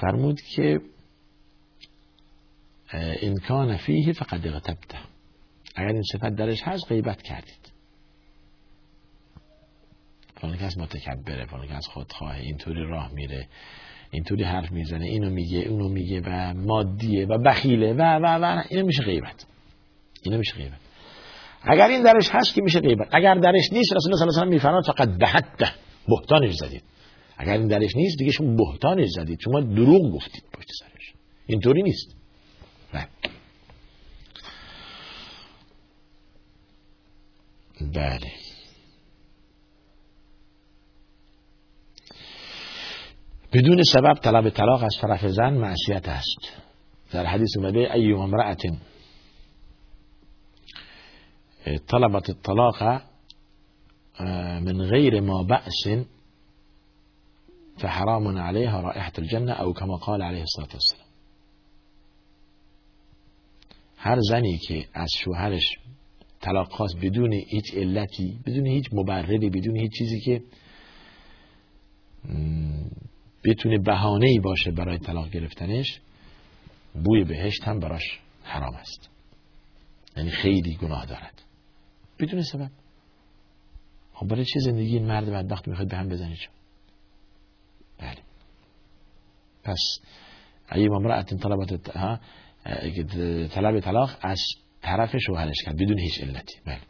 فرمود 0.00 0.40
که 0.40 0.80
کان 3.48 3.76
فیه 3.76 4.12
فقط 4.12 4.46
اغتبته. 4.46 4.98
اگر 5.76 5.88
این 5.88 6.02
صفت 6.12 6.34
درش 6.36 6.62
هست 6.62 6.88
غیبت 6.88 7.22
کردید. 7.22 7.72
فلان 10.36 10.56
کس 10.56 10.78
متکبره 10.78 11.46
فلان 11.46 11.66
کس 11.66 11.86
خودخواه 11.86 12.36
اینطوری 12.36 12.82
راه 12.82 13.12
میره. 13.12 13.48
اینطوری 14.10 14.44
حرف 14.44 14.72
می‌زنه 14.72 15.04
اینو 15.04 15.30
میگه 15.30 15.58
اونو 15.58 15.88
میگه 15.88 16.20
و 16.20 16.54
مادیه 16.54 17.26
و 17.26 17.38
بخیله 17.38 17.92
و 17.92 18.02
و 18.02 18.26
و 18.26 18.62
اینو 18.68 18.86
میشه 18.86 19.02
غیبت. 19.02 19.46
اینو 20.22 20.38
میشه 20.38 20.54
غیبت. 20.54 20.78
اگر 21.62 21.88
این 21.88 22.02
درش 22.02 22.28
هست 22.32 22.54
که 22.54 22.62
میشه 22.62 22.80
غیبت. 22.80 23.08
اگر 23.12 23.34
درش 23.34 23.72
نیست 23.72 23.92
رسول 23.92 24.12
الله 24.12 24.32
صلی 24.32 24.42
الله 24.42 24.56
علیه 24.58 24.78
و 24.78 24.92
فقط 24.92 25.18
بهته 25.18 25.72
بهتانش 26.08 26.54
زدید. 26.54 26.82
اگر 27.38 27.52
این 27.52 27.68
درش 27.68 27.96
نیست 27.96 28.18
دیگه 28.18 28.32
شما 28.32 28.56
بهتانش 28.56 29.08
زدید. 29.08 29.38
شما 29.40 29.60
دروغ 29.60 30.14
گفتید 30.14 30.44
پشت 30.52 30.68
سرش. 30.80 31.12
اینطوری 31.46 31.82
نیست. 31.82 32.16
بله. 32.92 33.06
بله. 37.94 38.49
بدون 43.52 43.82
سبب 43.92 44.14
طلب 44.14 44.48
طلاق 44.48 44.82
از 44.82 44.96
طرف 45.00 45.26
زن 45.26 45.52
معصیت 45.52 46.08
است. 46.08 46.38
در 47.12 47.26
حدیث 47.26 47.56
اومده 47.56 47.94
ای 47.94 48.12
امرأة. 48.12 48.56
طلبت 51.88 52.30
الطلاق 52.30 53.02
من 54.60 54.82
غیر 54.82 55.20
ما 55.20 55.42
بأس 55.42 56.06
فحرام 57.78 58.38
عليها 58.38 58.80
رائحة 58.80 59.12
الجنة 59.18 59.52
او 59.52 59.72
كما 59.72 59.96
قال 59.96 60.22
عليه 60.22 60.42
الصلاة 60.42 60.68
والسلام. 60.72 61.10
هر 63.96 64.18
زنی 64.30 64.58
که 64.58 64.86
از 64.94 65.08
شوهرش 65.24 65.78
طلاق 66.40 66.72
خواست 66.72 66.96
بدون 67.02 67.32
هیچ 67.32 67.74
علتی 67.74 68.40
بدون 68.46 68.66
هیچ 68.66 68.84
مبرری 68.92 69.50
بدون 69.50 69.76
هیچ 69.76 69.92
چیزی 69.98 70.20
که 70.20 70.42
بتونه 73.44 73.78
بهانه 73.78 74.26
ای 74.28 74.38
باشه 74.38 74.70
برای 74.70 74.98
طلاق 74.98 75.30
گرفتنش 75.30 76.00
بوی 77.04 77.24
بهشت 77.24 77.64
هم 77.64 77.80
براش 77.80 78.20
حرام 78.42 78.74
است. 78.74 79.10
یعنی 80.16 80.30
خیلی 80.30 80.76
گناه 80.76 81.06
دارد. 81.06 81.42
بدون 82.18 82.42
سبب 82.42 82.70
خب 84.14 84.26
برای 84.26 84.44
چه 84.44 84.60
زندگی 84.60 84.96
این 84.96 85.06
مرد 85.06 85.30
بدبخت 85.30 85.68
می‌خواد 85.68 85.88
به 85.88 85.96
هم 85.96 86.08
بزنید 86.08 86.38
بله. 87.98 88.18
پس 89.64 89.78
ایه 90.72 90.92
امرأت 90.92 91.34
طلبت 91.34 91.88
ها؟ 91.96 92.20
طلب 93.48 93.80
طلاق 93.80 94.10
از 94.20 94.40
طرف 94.82 95.16
شوهرش 95.16 95.56
کرد 95.64 95.76
بدون 95.76 95.98
هیچ 95.98 96.20
علتی. 96.22 96.60
بله. 96.66 96.80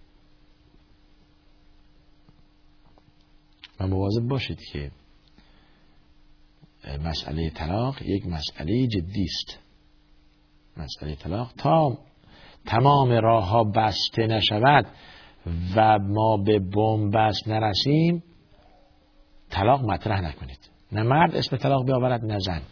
و 3.81 3.87
مواظب 3.87 4.29
باشید 4.29 4.59
که 4.73 4.91
مسئله 7.05 7.51
طلاق 7.51 8.03
یک 8.03 8.27
مسئله 8.27 8.87
جدی 8.87 9.25
است. 9.25 9.59
مسئله 10.77 11.15
طلاق 11.15 11.53
تا 11.59 11.99
تمام 12.67 13.11
راه 13.11 13.49
ها 13.49 13.65
بسته 13.65 14.27
نشود 14.27 14.87
و 15.77 15.99
ما 15.99 16.37
به 16.37 16.59
بنبست 16.59 17.49
نرسیم 17.49 18.23
طلاق 19.51 19.85
مطرح 19.85 20.21
نکنید. 20.21 20.71
نه 20.93 21.03
مرد 21.03 21.35
اسم 21.35 21.57
طلاق 21.57 21.87
بیاورد 21.87 22.25
نه 22.25 22.39
زن. 22.39 22.63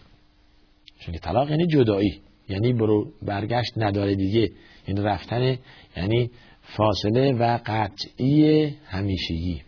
چون 1.00 1.14
طلاق 1.14 1.50
یعنی 1.50 1.66
جدایی 1.66 2.20
یعنی 2.48 2.72
برو 2.72 3.12
برگشت 3.22 3.72
نداره 3.76 4.14
دیگه. 4.14 4.50
یعنی 4.88 5.00
رفتن 5.00 5.58
یعنی 5.96 6.30
فاصله 6.62 7.32
و 7.32 7.58
قطعی 7.66 8.66
همیشگی. 8.84 9.62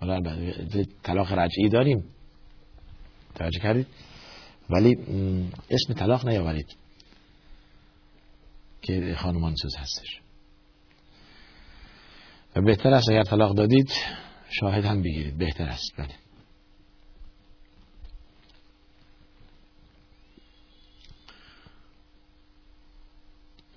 حالا 0.00 0.20
طلاق 1.02 1.32
رجعی 1.32 1.68
داریم. 1.68 2.04
توجه 3.34 3.60
کردید. 3.60 3.86
ولی 4.70 4.96
اسم 5.70 5.94
طلاق 5.94 6.28
نیاورید 6.28 6.76
که 8.82 9.14
خانمان 9.18 9.54
سوز 9.62 9.76
هستش. 9.76 10.20
و 12.56 12.62
بهتر 12.62 12.94
است 12.94 13.10
اگر 13.10 13.22
طلاق 13.22 13.56
دادید 13.56 13.90
شاهد 14.50 14.84
هم 14.84 15.02
بگیرید. 15.02 15.38
بهتر 15.38 15.64
است. 15.64 15.96
بله. 15.96 16.14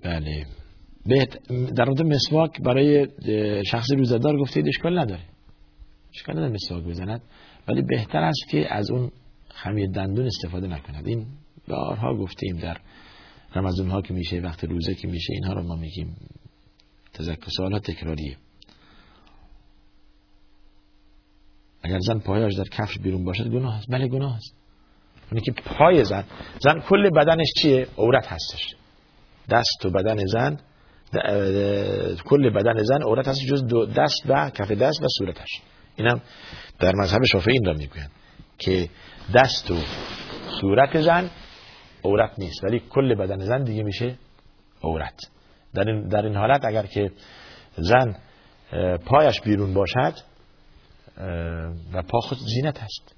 بله. 0.03 0.45
در 1.75 1.85
مورد 1.85 2.01
مسواک 2.01 2.61
برای 2.61 3.07
شخص 3.63 3.91
روزدار 3.97 4.37
گفتید 4.37 4.67
اشکال 4.67 4.99
نداره. 4.99 5.25
اشکال 6.15 6.35
نداره 6.35 6.53
مسواک 6.53 6.83
بزند. 6.83 7.21
ولی 7.67 7.81
بهتر 7.81 8.19
است 8.19 8.49
که 8.49 8.73
از 8.73 8.91
اون 8.91 9.11
خمیر 9.63 9.89
دندون 9.89 10.25
استفاده 10.25 10.67
نکند. 10.67 11.07
این 11.07 11.25
بارها 11.67 12.15
گفتیم 12.15 12.57
در 12.57 12.77
رمضان 13.55 13.89
ها 13.89 14.01
که 14.01 14.13
میشه 14.13 14.39
وقت 14.39 14.63
روزه 14.63 14.95
که 14.95 15.07
میشه 15.07 15.33
اینها 15.33 15.53
رو 15.53 15.63
ما 15.63 15.75
میگیم 15.75 16.15
تذکر 17.13 17.47
سوالات 17.57 17.91
تکراریه. 17.91 18.37
اگر 21.83 21.99
زن 21.99 22.19
پایش 22.19 22.55
در 22.55 22.63
کفش 22.63 22.97
بیرون 22.97 23.25
باشد 23.25 23.47
گناه 23.47 23.75
است. 23.75 23.87
بله 23.89 24.07
گناه 24.07 24.35
است. 24.35 24.55
اونی 25.31 25.41
که 25.41 25.51
پای 25.51 26.03
زن 26.03 26.23
زن 26.59 26.79
کل 26.79 27.09
بدنش 27.09 27.47
چیه؟ 27.61 27.87
عورت 27.97 28.27
هستش. 28.27 28.75
دست 29.49 29.85
و 29.85 29.89
بدن 29.89 30.25
زن 30.25 30.59
کل 32.25 32.49
بدن 32.49 32.83
زن 32.83 33.01
عورت 33.01 33.27
هست 33.27 33.39
جز 33.41 33.63
دو 33.63 33.85
دست 33.85 34.23
و 34.25 34.49
کف 34.49 34.71
دست 34.71 35.03
و 35.03 35.07
صورتش. 35.17 35.61
اینم 35.95 36.21
در 36.79 36.91
مذهب 36.95 37.25
شافعی 37.25 37.53
این 37.53 37.65
را 37.65 37.73
می‌گویند 37.73 38.11
که 38.57 38.89
دست 39.35 39.71
و 39.71 39.75
صورت 40.61 41.01
زن 41.01 41.29
عورت 42.03 42.39
نیست. 42.39 42.63
ولی 42.63 42.81
کل 42.89 43.15
بدن 43.15 43.39
زن 43.39 43.63
دیگه 43.63 43.83
میشه 43.83 44.15
عورت. 44.83 45.19
در 45.73 45.89
این, 45.89 46.07
در 46.07 46.25
این 46.25 46.35
حالت 46.35 46.65
اگر 46.65 46.85
که 46.85 47.11
زن 47.77 48.15
پایش 49.05 49.41
بیرون 49.41 49.73
باشد 49.73 50.13
و 51.93 52.03
پا 52.03 52.19
خود 52.19 52.37
زینت 52.37 52.79
هست 52.79 53.15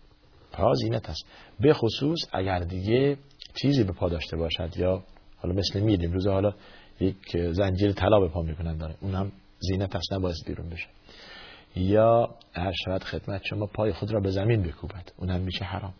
پا 0.51 0.73
زینت 0.73 1.09
هست 1.09 1.25
به 1.59 1.73
خصوص 1.73 2.19
اگر 2.33 2.59
دیگه 2.59 3.17
چیزی 3.61 3.83
به 3.83 3.93
پا 3.93 4.09
داشته 4.09 4.37
باشد 4.37 4.77
یا 4.77 5.03
حالا 5.37 5.55
مثل 5.55 5.79
میدیم 5.79 6.11
روز 6.11 6.27
حالا 6.27 6.53
یک 6.99 7.37
زنجیر 7.51 7.91
طلا 7.91 8.19
به 8.19 8.27
پا 8.27 8.41
می‌کنن 8.41 8.77
داره. 8.77 8.95
اون 9.01 9.15
هم 9.15 9.31
زینت 9.59 9.95
هست 9.95 10.13
نباید 10.13 10.35
بیرون 10.47 10.69
بشه. 10.69 10.87
یا 11.75 12.35
هر 12.53 12.73
شود 12.85 13.03
خدمت 13.03 13.41
شما 13.43 13.65
پای 13.65 13.93
خود 13.93 14.11
را 14.11 14.19
به 14.19 14.31
زمین 14.31 14.63
بکوبد. 14.63 15.11
اون 15.17 15.29
هم 15.29 15.41
میشه 15.41 15.65
حرام. 15.65 15.93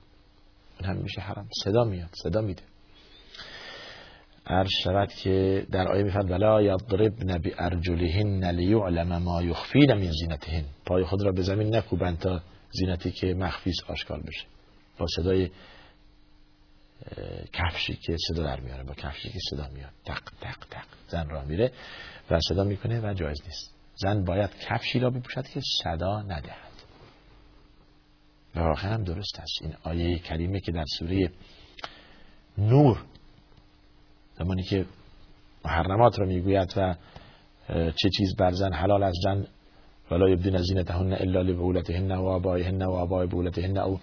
اون 0.79 0.89
هم 0.89 0.97
میشه 0.97 1.21
حرام. 1.21 1.47
صدا 1.63 1.83
میاد 1.83 2.09
صدا 2.23 2.41
میده. 2.41 2.61
هر 4.45 4.67
شود 4.83 5.13
که 5.13 5.65
در 5.71 5.87
آیه 5.87 6.03
میفرد 6.03 6.31
ولا 6.31 6.61
یضربن 6.61 7.37
بارجلهن 7.37 8.45
لیعلم 8.45 9.17
ما 9.17 9.43
یخفین 9.43 9.93
من 9.93 10.11
زینتهن 10.11 10.65
پای 10.85 11.03
خود 11.03 11.21
را 11.21 11.31
به 11.31 11.41
زمین 11.41 11.75
نکوبند 11.75 12.19
تا 12.19 12.41
زینتی 12.71 13.11
که 13.11 13.33
مخفیس 13.33 13.75
آشکار 13.87 14.19
بشه. 14.19 14.45
با 14.97 15.05
صدای 15.15 15.49
کفشی 17.53 17.95
که 17.95 18.15
صدا 18.27 18.43
در 18.43 18.59
میاره 18.59 18.83
با 18.83 18.93
کفشی 18.93 19.29
که 19.29 19.39
صدا 19.49 19.67
میاد. 19.73 19.91
تق 20.05 20.21
تق 20.41 20.65
تق. 20.69 20.85
زن 21.07 21.29
را 21.29 21.43
میره 21.43 21.71
و 22.31 22.39
صدا 22.49 22.63
می‌کنه 22.63 23.01
و 23.01 23.13
جایز 23.13 23.41
نیست. 23.45 23.78
زن 24.01 24.23
باید 24.25 24.49
کفشی 24.69 24.99
را 24.99 25.09
بپوشد 25.09 25.47
که 25.47 25.61
صدا 25.83 26.21
ندهد. 26.21 26.69
و 28.55 28.59
واقعا 28.59 28.93
هم 28.93 29.03
درست 29.03 29.39
است. 29.39 29.61
این 29.61 29.73
آیه 29.83 30.19
کریمه 30.19 30.59
که 30.59 30.71
در 30.71 30.85
سوره 30.99 31.31
نور 32.57 32.97
زمانی 34.37 34.63
که 34.63 34.85
محرمات 35.65 36.19
را 36.19 36.25
می‌گوید 36.25 36.73
و 36.77 36.95
چه 37.69 38.09
چیز 38.17 38.35
بر 38.35 38.51
زن 38.51 38.73
حلال 38.73 39.03
از 39.03 39.13
زن 39.23 39.47
ولا 40.11 40.29
یبدین 40.29 40.57
زینتهن 40.57 41.13
الا 41.13 41.41
لبولتهن 41.41 42.11
و 42.11 42.25
آبایهن 42.27 42.81
و 42.81 42.91
آبای 42.91 43.27
بولتهن 43.27 43.77
او 43.77 43.99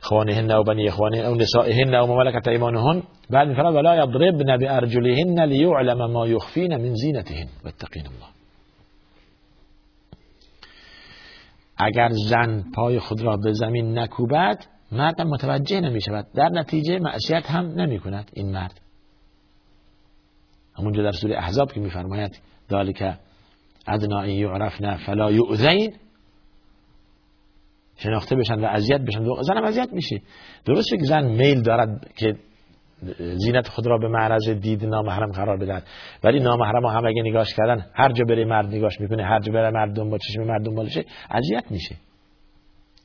خوانهن 0.00 0.50
او 0.50 0.64
بنی 0.64 0.88
اخوانهن 0.88 1.24
او 1.24 1.34
نسائهن 1.34 1.94
او 1.94 2.06
مملکت 2.06 2.48
ایمانهن. 2.48 3.02
بعد 3.30 3.48
میفرماد 3.48 3.74
ولا 3.74 3.96
یضربن 3.96 4.56
بارجلهن 4.56 5.40
لیعلم 5.40 6.10
ما 6.12 6.26
یخفین 6.26 6.76
من 6.76 6.94
زینتهن. 6.94 7.48
واتقین 7.64 8.06
الله. 8.06 8.41
اگر 11.76 12.08
زن 12.28 12.64
پای 12.74 12.98
خود 12.98 13.22
را 13.22 13.36
به 13.36 13.52
زمین 13.52 13.98
نکوبد 13.98 14.64
مرد 14.92 15.20
متوجه 15.20 15.80
نمی 15.80 16.00
شود 16.00 16.26
در 16.34 16.48
نتیجه 16.48 16.98
معصیت 16.98 17.50
هم 17.50 17.66
نمی 17.66 17.98
کند 17.98 18.30
این 18.32 18.52
مرد. 18.52 18.80
همونجا 20.78 21.02
در 21.02 21.12
سوره 21.12 21.38
احزاب 21.38 21.72
که 21.72 21.80
میفرماید 21.80 22.40
ذالک 22.70 23.18
ادنا 23.86 24.26
یعرفنا 24.26 24.96
فلا 24.96 25.32
یؤذین. 25.32 25.94
شناخته 27.96 28.36
بشن 28.36 28.60
و 28.60 28.64
اذیت 28.64 29.00
بشن. 29.00 29.24
زن 29.42 29.56
هم 29.56 29.64
اذیت 29.64 29.92
میشه 29.92 30.22
درسته 30.64 30.96
که 30.96 31.04
زن 31.04 31.24
میل 31.24 31.62
دارد 31.62 32.12
که 32.16 32.36
زینت 33.18 33.68
خود 33.68 33.86
را 33.86 33.98
به 33.98 34.08
معرض 34.08 34.48
دید 34.48 34.84
نامحرم 34.84 35.32
قرار 35.32 35.56
بدن 35.56 35.82
ولی 36.24 36.40
نامحرم 36.40 36.86
هم 36.86 37.06
اگه 37.06 37.22
نگاش 37.22 37.54
کردن 37.54 37.86
هر 37.94 38.12
جا 38.12 38.24
بره 38.24 38.44
مرد 38.44 38.66
نگاش 38.66 39.00
می‌کنه 39.00 39.24
هر 39.24 39.40
جا 39.40 39.52
بره 39.52 39.70
مرد 39.70 39.96
دنبال 39.96 40.18
چشم 40.18 40.42
مرد 40.42 40.62
دنبالشه 40.62 41.04
اذیت 41.30 41.70
میشه. 41.70 41.96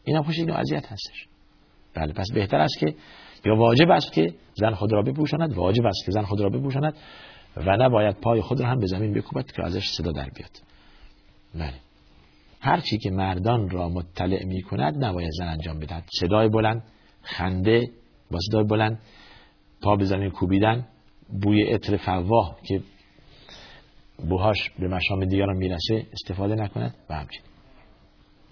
اینا 0.04 0.24
خوش 0.24 0.40
اینو 0.40 0.54
اذیت 0.54 0.86
هستش. 0.86 1.28
بله 1.96 2.14
پس 2.14 2.28
بهتر 2.34 2.58
است 2.58 2.80
که 2.80 2.96
یا 3.46 3.56
واجب 3.56 3.92
است 3.92 4.14
که 4.14 4.34
زن 4.54 4.74
خود 4.74 4.94
را 4.94 5.02
بپوشاند 5.02 5.54
واجب 5.54 5.86
است 5.86 6.06
که 6.06 6.12
زن 6.12 6.22
خود 6.22 6.42
را 6.42 6.50
بپوشاند 6.50 6.94
و 7.58 7.78
نباید 7.78 8.16
پای 8.16 8.42
خود 8.42 8.62
را 8.62 8.68
هم 8.68 8.80
به 8.80 8.88
زمین 8.88 9.14
بکوبد 9.14 9.52
که 9.52 9.66
ازش 9.66 9.90
صدا 9.90 10.12
در 10.12 10.30
بیاد. 10.30 10.52
بله. 11.56 11.74
هر 12.62 12.80
چی 12.80 12.98
که 12.98 13.12
مردان 13.12 13.70
را 13.70 13.90
مطلع 13.90 14.46
می 14.46 14.62
کند 14.62 15.06
نباید 15.06 15.30
زن 15.40 15.48
انجام 15.48 15.80
بدهد. 15.80 16.04
صدای 16.20 16.50
بلند 16.50 16.84
خنده 17.22 17.88
با 18.32 18.40
صدای 18.50 18.64
بلند 18.64 19.00
پا 19.82 19.96
به 19.96 20.06
زمین 20.06 20.30
کوبیدن 20.30 20.88
بوی 21.42 21.64
عطر 21.64 21.98
فواه 21.98 22.58
که 22.68 22.82
بوهاش 24.30 24.70
به 24.80 24.88
مشام 24.88 25.26
دیگران 25.26 25.58
می‌رسه 25.58 26.08
استفاده 26.14 26.56
نکند 26.56 26.96
و 27.10 27.14
همچنین. 27.14 27.42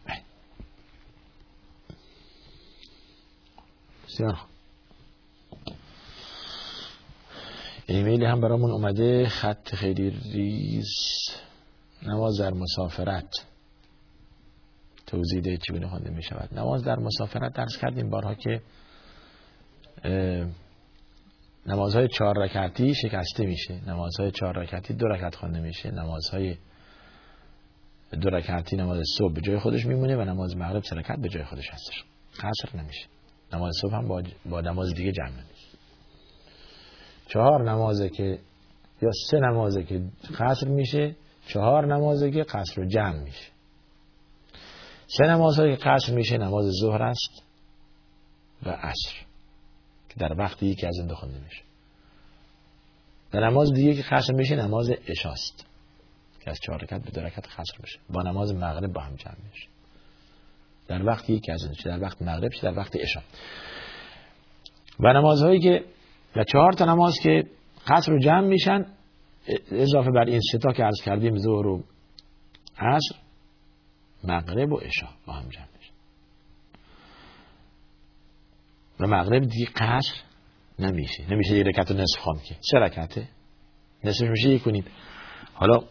بله. 0.05 0.21
ایمیل 7.87 8.23
هم 8.23 8.41
برامون 8.41 8.71
اومده. 8.71 9.29
خط 9.29 9.75
خیلی 9.75 10.09
ریز. 10.09 10.89
نماز 12.03 12.39
در 12.39 12.53
مسافرت. 12.53 13.45
توضیح 15.07 15.57
چگونه 15.57 15.87
خوانده 15.87 16.09
می 16.09 16.23
شود 16.23 16.59
نماز 16.59 16.83
در 16.83 16.95
مسافرت 16.95 17.53
درس 17.53 17.77
کردیم. 17.77 18.09
بارها 18.09 18.35
که 18.35 18.61
نمازهای 21.85 22.07
چهار 22.07 22.37
رکعتی 22.37 22.95
شکسته 22.95 23.45
میشه. 23.45 23.81
نمازهای 23.87 24.31
چهار 24.31 24.57
رکعتی 24.57 24.93
دو 24.93 25.07
رکعت 25.07 25.35
خوانده 25.35 25.59
میشه. 25.59 25.91
نمازهای 25.91 26.55
دو 28.21 28.29
رکعتی 28.29 28.75
نماز 28.75 29.03
صبح 29.17 29.33
به 29.33 29.41
جای 29.41 29.59
خودش 29.59 29.85
میمونه 29.85 30.15
و 30.15 30.21
نماز 30.21 30.57
مغرب 30.57 30.83
سه 30.83 30.95
رکعت 30.95 31.19
به 31.19 31.29
جای 31.29 31.43
خودش 31.43 31.69
هستش. 31.69 32.03
قصر 32.33 32.77
نمیشه. 32.77 33.05
نماز 33.53 33.73
صبح 33.81 33.95
هم 33.95 34.07
با, 34.07 34.23
با 34.45 34.61
نماز 34.61 34.93
دیگه 34.93 35.11
جمع 35.11 35.29
نمیشه. 35.29 35.77
چهار 37.27 37.71
نمازه 37.71 38.09
که 38.09 38.39
یا 39.01 39.09
سه 39.29 39.39
نمازه 39.39 39.83
که 39.83 40.01
قصر 40.39 40.67
میشه 40.67 41.15
چهار 41.47 41.95
نمازه 41.95 42.31
که 42.31 42.43
قصر 42.43 42.85
جمع 42.85 43.19
میشه. 43.23 43.47
سه 45.07 45.23
نمازهایی 45.23 45.77
که 45.77 45.83
قصر 45.83 46.13
میشه 46.13 46.37
نماز 46.37 46.65
ظهر 46.81 47.03
است 47.03 47.43
و 48.63 48.69
عصر 48.69 49.25
که 50.09 50.15
در 50.19 50.39
وقت 50.39 50.63
یکی 50.63 50.87
از 50.87 50.97
این 50.97 51.07
دو 51.07 51.15
خونده 51.15 51.39
میشه. 51.39 51.61
در 53.35 53.49
نماز 53.49 53.73
دیگه 53.73 53.93
که 53.93 54.01
قصر 54.01 54.33
میشه 54.33 54.55
نماز 54.55 54.91
اشاست 55.07 55.65
که 56.43 56.51
از 56.51 56.59
چهار 56.59 56.83
رکعت 56.83 57.01
به 57.01 57.11
دو 57.11 57.21
رکعت 57.21 57.47
میشه. 57.81 57.99
با 58.09 58.21
نماز 58.21 58.53
مغرب 58.53 58.93
با 58.93 59.01
هم 59.01 59.15
جمع 59.15 59.35
میشه. 59.51 59.67
در 60.87 61.05
وقت 61.05 61.29
یکی 61.29 61.51
از 61.51 61.59
چه؟ 61.83 61.89
در 61.89 62.01
وقت 62.01 62.21
مغرب 62.21 62.51
چه؟ 62.51 62.61
در 62.61 62.77
وقت 62.77 62.95
عشا. 62.95 63.21
و 64.99 65.13
نمازهایی 65.13 65.59
که 65.59 65.83
و 66.35 66.43
چهار 66.43 66.73
تا 66.73 66.85
نماز 66.85 67.13
که 67.23 67.43
قصر 67.87 68.13
و 68.13 68.19
جمع 68.19 68.47
میشن 68.47 68.85
اضافه 69.71 70.11
بر 70.11 70.25
این 70.25 70.41
ستا 70.53 70.73
که 70.73 70.83
عرض 70.83 71.01
کردیم 71.05 71.37
ظهر 71.37 71.67
و 71.67 71.83
عصر 72.77 73.15
مغرب 74.23 74.71
و 74.71 74.77
عشا 74.77 75.07
با 75.27 75.33
هم 75.33 75.49
جمع 75.49 75.67
میشن. 75.79 75.93
و 78.99 79.07
مغرب 79.07 79.43
دیگه 79.43 79.65
قصر 79.75 80.24
نمیشه. 80.79 81.33
نمیشه 81.33 81.57
یه 81.57 81.63
رکعت 81.63 81.91
و 81.91 81.93
نصف 81.93 82.19
خوان 82.19 82.39
که 82.47 82.55
سه 82.71 82.77
رکعته 82.77 83.27
نصف 84.03 84.21
میشه 84.21 84.49
یک 84.49 84.63
کنید 84.63 84.85
حالا 85.53 85.83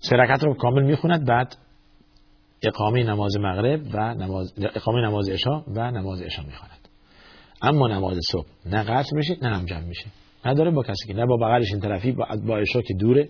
سه 0.00 0.16
رکعت 0.16 0.44
رو 0.44 0.54
کامل 0.54 0.82
می‌خوند 0.82 1.26
بعد 1.26 1.56
اقامه 2.62 3.02
نماز 3.02 3.36
مغرب 3.36 3.80
و 3.94 4.14
نماز 4.14 4.54
اقامه 4.58 5.00
نماز 5.00 5.28
عشا 5.28 5.60
و 5.60 5.90
نماز 5.90 6.22
عشا 6.22 6.42
می‌خواند. 6.42 6.88
اما 7.62 7.88
نماز 7.88 8.18
صبح 8.32 8.46
نه 8.66 8.82
قصر 8.82 9.16
میشه 9.16 9.36
نه 9.42 9.56
هم 9.56 9.64
جمع 9.64 9.84
میشه. 9.84 10.06
نداره 10.44 10.70
با 10.70 10.82
کسی 10.82 11.08
که 11.08 11.14
نه 11.14 11.26
با 11.26 11.36
بغلش 11.36 11.72
این 11.72 11.80
طرفی 11.80 12.12
با 12.46 12.58
عشا 12.58 12.82
که 12.82 12.94
دوره 12.94 13.28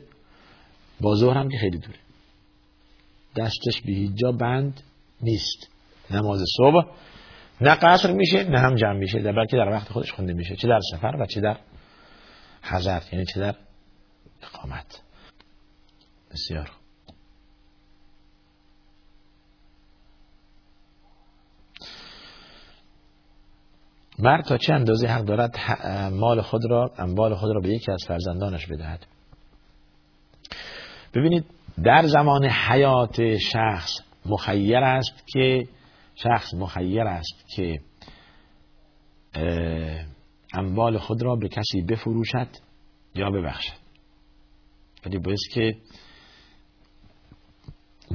با 1.01 1.15
ظهر 1.15 1.39
هم 1.39 1.49
که 1.49 1.59
خیلی 1.59 1.79
دوره. 1.79 1.99
دستش 3.37 3.83
به 3.87 3.93
هیچ 3.93 4.11
جا 4.15 4.33
بند 4.33 4.81
نیست. 5.23 5.71
نماز 6.11 6.41
صبح 6.57 6.87
نه 7.61 7.75
قصر 7.75 8.13
میشه 8.13 8.45
نه 8.45 8.59
هم 8.61 8.75
جمع 8.75 8.99
میشه 8.99 9.19
در 9.19 9.33
بلکه 9.33 9.57
در 9.57 9.69
وقت 9.69 9.89
خودش 9.89 10.13
خونده 10.13 10.33
میشه. 10.33 10.57
چه 10.57 10.69
در 10.69 10.81
سفر 10.93 11.17
و 11.21 11.27
چه 11.27 11.41
در 11.41 11.57
حضر 12.63 13.01
یعنی 13.13 13.25
چه 13.25 13.41
در 13.41 13.55
اقامت. 14.43 15.03
بسیار 16.33 16.71
مرد 24.19 24.45
تا 24.45 24.59
چه 24.59 24.75
اندازه 24.75 25.07
حق 25.07 25.25
دارد 25.25 25.57
مال 26.13 26.41
خود 26.41 26.71
را 26.71 26.91
اموال 26.99 27.35
خود 27.35 27.55
را 27.55 27.61
به 27.61 27.69
یکی 27.69 27.93
از 27.93 28.05
فرزندانش 28.09 28.67
بدهد؟ 28.67 29.07
ببینید 31.15 31.45
در 31.85 32.07
زمان 32.07 32.45
حیات 32.45 33.37
شخص 33.37 33.91
مخیر 34.27 34.77
است 34.77 35.27
که 35.27 35.69
شخص 36.17 36.55
مخیر 36.55 37.03
است 37.03 37.45
که 37.57 37.81
اموال 40.55 40.99
خود 40.99 41.23
را 41.23 41.37
به 41.37 41.49
کسی 41.49 41.83
بفروشد 41.83 42.49
یا 43.15 43.31
ببخشد. 43.31 43.77
ولی 45.07 45.19
باید 45.19 45.39
که 45.55 45.77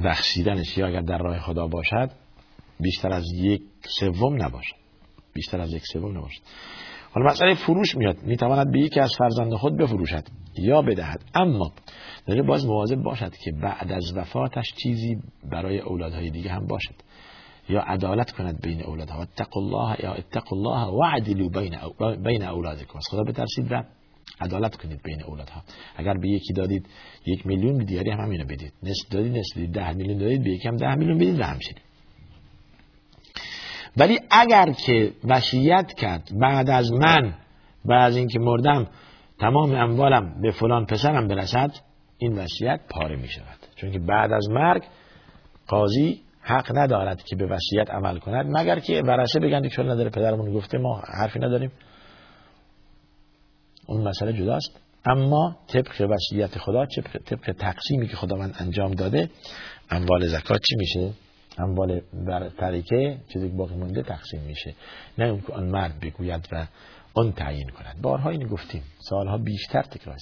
بخشیدنش 0.04 0.78
یا 0.78 0.86
اگر 0.86 1.00
در 1.00 1.18
راه 1.18 1.38
خدا 1.38 1.66
باشد 1.66 2.10
بیشتر 2.80 3.12
از 3.12 3.24
یک 3.34 3.62
سوم 4.00 4.42
نباشد. 4.42 4.76
بیشتر 5.34 5.60
از 5.60 5.72
یک 5.72 5.82
سوم 5.92 6.18
نباشد. 6.18 6.40
حالا 7.10 7.30
مسئله 7.30 7.54
فروش 7.54 7.96
میاد. 7.96 8.22
می‌تواند 8.22 8.72
به 8.72 8.80
یکی 8.80 9.00
از 9.00 9.12
فرزند 9.18 9.54
خود 9.54 9.78
بفروشد 9.78 10.24
یا 10.58 10.82
بدهد. 10.82 11.24
اما 11.34 11.72
داره 12.26 12.42
باز 12.42 12.66
مواظب 12.66 13.02
باشد 13.02 13.32
که 13.44 13.52
بعد 13.62 13.92
از 13.92 14.16
وفاتش 14.16 14.74
چیزی 14.82 15.16
برای 15.50 15.80
اولادهای 15.80 16.30
دیگه 16.30 16.50
هم 16.50 16.66
باشد. 16.66 16.94
یا 17.68 17.80
عدالت 17.80 18.32
کند 18.32 18.60
بین 18.60 18.82
اولادها. 18.84 19.22
اتق 19.22 19.56
الله 19.56 19.96
یا 20.02 20.12
اتق 20.12 20.52
الله 20.52 20.86
وعدلوا 20.86 21.48
بین 21.48 21.76
بین 22.22 22.42
اولادکم. 22.42 22.98
خدا 23.10 23.22
بترسید 23.22 23.72
و 23.72 23.82
عدالت 24.40 24.76
کنید 24.76 25.02
بین 25.02 25.22
اولادها. 25.22 25.62
اگر 25.96 26.14
به 26.14 26.28
یکی 26.28 26.52
دادید 26.52 26.86
یک 27.26 27.46
میلیون 27.46 27.78
به 27.78 27.84
دیگری 27.84 28.10
هم 28.10 28.20
همینو 28.20 28.44
بدید. 28.44 28.72
نصف 28.82 29.08
دادید 29.10 29.36
نصف 29.36 29.56
دادید 29.56 29.74
ده 29.74 29.92
میلیون 29.92 30.18
دادید 30.18 30.44
به 30.44 30.50
یکی 30.50 30.68
هم 30.68 30.76
ده 30.76 30.94
میلیون 30.94 31.18
بدید 31.18 31.40
و 31.40 31.42
همچنین. 31.42 31.82
ولی 33.96 34.18
اگر 34.30 34.72
که 34.72 35.12
وصیت 35.24 35.92
کرد 35.92 36.28
بعد 36.40 36.70
از 36.70 36.92
من 36.92 37.34
بعد 37.84 38.10
از 38.10 38.16
اینکه 38.16 38.38
مردم 38.38 38.86
تمام 39.40 39.74
اموالم 39.74 40.40
به 40.42 40.50
فلان 40.50 40.86
پسرم 40.86 41.28
برسد 41.28 41.70
این 42.18 42.38
وصیت 42.38 42.80
پاره 42.90 43.16
می 43.16 43.28
شود 43.28 43.58
چون 43.76 43.90
که 43.90 43.98
بعد 43.98 44.32
از 44.32 44.48
مرگ 44.50 44.82
قاضی 45.66 46.20
حق 46.42 46.78
ندارد 46.78 47.22
که 47.22 47.36
به 47.36 47.46
وصیت 47.46 47.90
عمل 47.90 48.18
کند 48.18 48.46
مگر 48.58 48.78
که 48.78 49.02
ورثه 49.06 49.40
بگن 49.40 49.68
چون 49.68 49.90
نداره 49.90 50.10
پدرمون 50.10 50.52
گفته 50.52 50.78
ما 50.78 51.02
حرفی 51.18 51.38
نداریم. 51.38 51.72
اون 53.86 54.08
مسئله 54.08 54.32
جداست. 54.32 54.80
اما 55.06 55.56
طبق 55.68 56.08
وصیت 56.10 56.58
خدا 56.58 56.86
طبق 57.26 57.52
تقسیمی 57.58 58.08
که 58.08 58.16
خدا 58.16 58.36
من 58.36 58.52
انجام 58.58 58.90
داده 58.90 59.30
اموال 59.90 60.26
زکات 60.26 60.60
چی 60.68 60.76
میشه؟ 60.76 61.12
اموال 61.58 62.00
بر 62.26 62.48
طریقه 62.48 63.18
چیزی 63.32 63.48
که 63.48 63.56
باقی 63.56 63.74
مونده 63.74 64.02
تقسیم 64.02 64.40
میشه. 64.40 64.74
نه 65.18 65.24
اون 65.24 65.40
که 65.40 65.52
آن 65.52 65.70
مرد 65.70 66.00
بگوید 66.00 66.48
و 66.52 66.66
اون 67.14 67.32
تعیین 67.32 67.68
کند. 67.68 68.02
بارها 68.02 68.30
اینو 68.30 68.48
گفتیم. 68.48 68.82
سالها 68.98 69.38
بیشتر 69.38 69.82
تکرار 69.82 70.16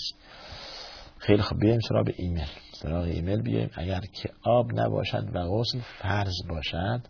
خیلی 1.19 1.43
خب 1.43 1.57
بیایم 1.61 1.81
سراغ 1.89 2.11
ایمیل. 2.17 2.49
سراغ 2.83 3.05
ایمیل 3.05 3.43
بیایم. 3.43 3.71
اگر 3.75 4.01
که 4.01 4.31
آب 4.43 4.81
نباشد 4.81 5.29
و 5.35 5.39
غسل 5.39 5.81
فرض 5.99 6.35
باشد 6.49 7.01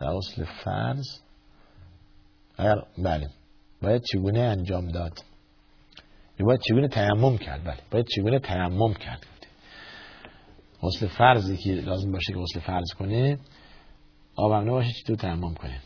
و 0.00 0.04
غسل 0.04 0.44
فرض 0.64 1.06
اگر 2.58 2.76
بله. 2.98 3.30
باید 3.82 4.02
چگونه 4.02 4.40
انجام 4.40 4.88
داد؟ 4.88 5.12
باید 6.40 6.60
چگونه 6.68 6.88
تیمم 6.88 7.38
کرد؟ 7.38 7.64
بله. 7.64 7.78
باید 7.90 8.06
چگونه 8.16 8.38
تیمم 8.38 8.94
کرد؟ 8.94 9.26
غسل 10.82 11.08
فرضی 11.08 11.56
که 11.56 11.70
لازم 11.72 12.12
باشه 12.12 12.32
که 12.32 12.38
غسل 12.38 12.60
فرض 12.60 12.92
کنه 12.98 13.38
آبم 14.36 14.68
نباشه 14.68 14.92
چطور 14.92 15.16
تمام 15.16 15.54
کنید 15.54 15.80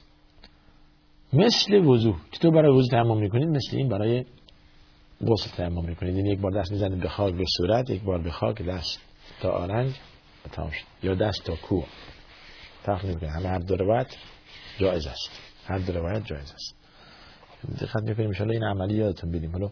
مثل 1.33 1.75
وضو 1.75 2.15
چطور 2.33 2.51
برای 2.51 2.79
وضو 2.79 2.89
تمام 2.91 3.19
می‌کنید 3.19 3.49
مثل 3.49 3.77
این 3.77 3.89
برای 3.89 4.25
غسل 5.29 5.51
تمام 5.57 5.87
می‌کنید 5.87 6.17
این 6.17 6.27
یک 6.27 6.41
بار 6.41 6.53
دست 6.53 6.73
می‌زنید 6.73 7.01
به 7.01 7.09
خاک 7.09 7.35
به 7.35 7.45
صورت 7.57 7.91
یک 7.91 8.03
بار 8.03 8.23
به 8.23 8.31
خاک 8.31 8.63
دست 8.63 9.01
تا 9.41 9.51
آرنج 9.51 9.95
یا 11.03 11.15
دست 11.15 11.45
تا 11.45 11.57
کو 11.57 11.83
فرق 12.83 13.05
نمی‌کنه 13.05 13.31
همه 13.31 13.49
هر 13.49 13.59
دو 13.59 13.77
روایت 13.77 14.17
جایز 14.79 15.07
است. 15.07 15.31
هر 15.67 15.79
دو 15.79 15.93
روایت 15.93 16.25
جایز 16.25 16.53
است. 16.53 16.77
دقت 17.81 18.03
می‌کنیم 18.03 18.31
ان 18.41 18.51
این 18.51 18.65
عملی 18.65 18.95
یادتون 18.95 19.31
بدیم. 19.31 19.53
حالا 19.53 19.71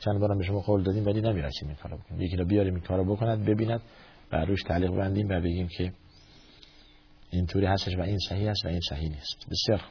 چند 0.00 0.20
بارم 0.20 0.38
به 0.38 0.44
شما 0.44 0.60
قول 0.60 0.82
دادیم 0.82 1.06
ولی 1.06 1.20
نمی‌رسیم 1.20 1.68
این 1.68 1.76
کارو 1.76 1.96
بکنیم. 1.98 2.20
یکی 2.20 2.36
رو 2.36 2.44
بیاریم 2.44 2.74
این 2.74 2.82
کارو 2.82 3.04
بکند 3.16 3.44
ببیند 3.44 3.80
و 4.32 4.44
روش 4.44 4.62
تعلیق 4.62 4.90
بندیم 4.90 5.28
و 5.28 5.40
بگیم 5.40 5.68
که 5.68 5.92
اینطوری 7.30 7.66
هستش 7.66 7.96
و 7.96 8.00
این 8.00 8.18
صحیح 8.28 8.50
است 8.50 8.64
و 8.64 8.68
این 8.68 8.80
صحیح 8.88 9.08
نیست. 9.08 9.46
بسیار 9.50 9.82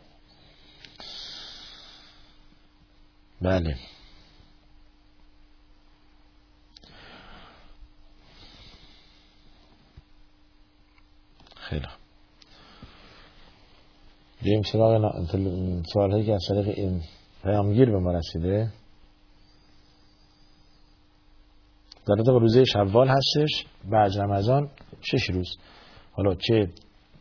بله. 3.41 3.75
خیلی 11.71 11.87
بریم 14.41 14.61
سراغ 14.61 15.25
سوال 15.93 16.11
هایی 16.11 16.25
که 16.25 16.33
از 16.33 16.45
طریق 16.49 16.67
این 16.67 17.01
پیامگیر 17.43 17.91
به 17.91 17.99
ما 17.99 18.11
رسیده. 18.11 18.71
در 22.07 22.33
روزه 22.33 22.65
شوال 22.65 23.07
هستش 23.07 23.65
بعد 23.91 24.17
رمضان 24.17 24.69
شش 25.01 25.29
روز. 25.29 25.57
حالا 26.11 26.35
چه 26.35 26.67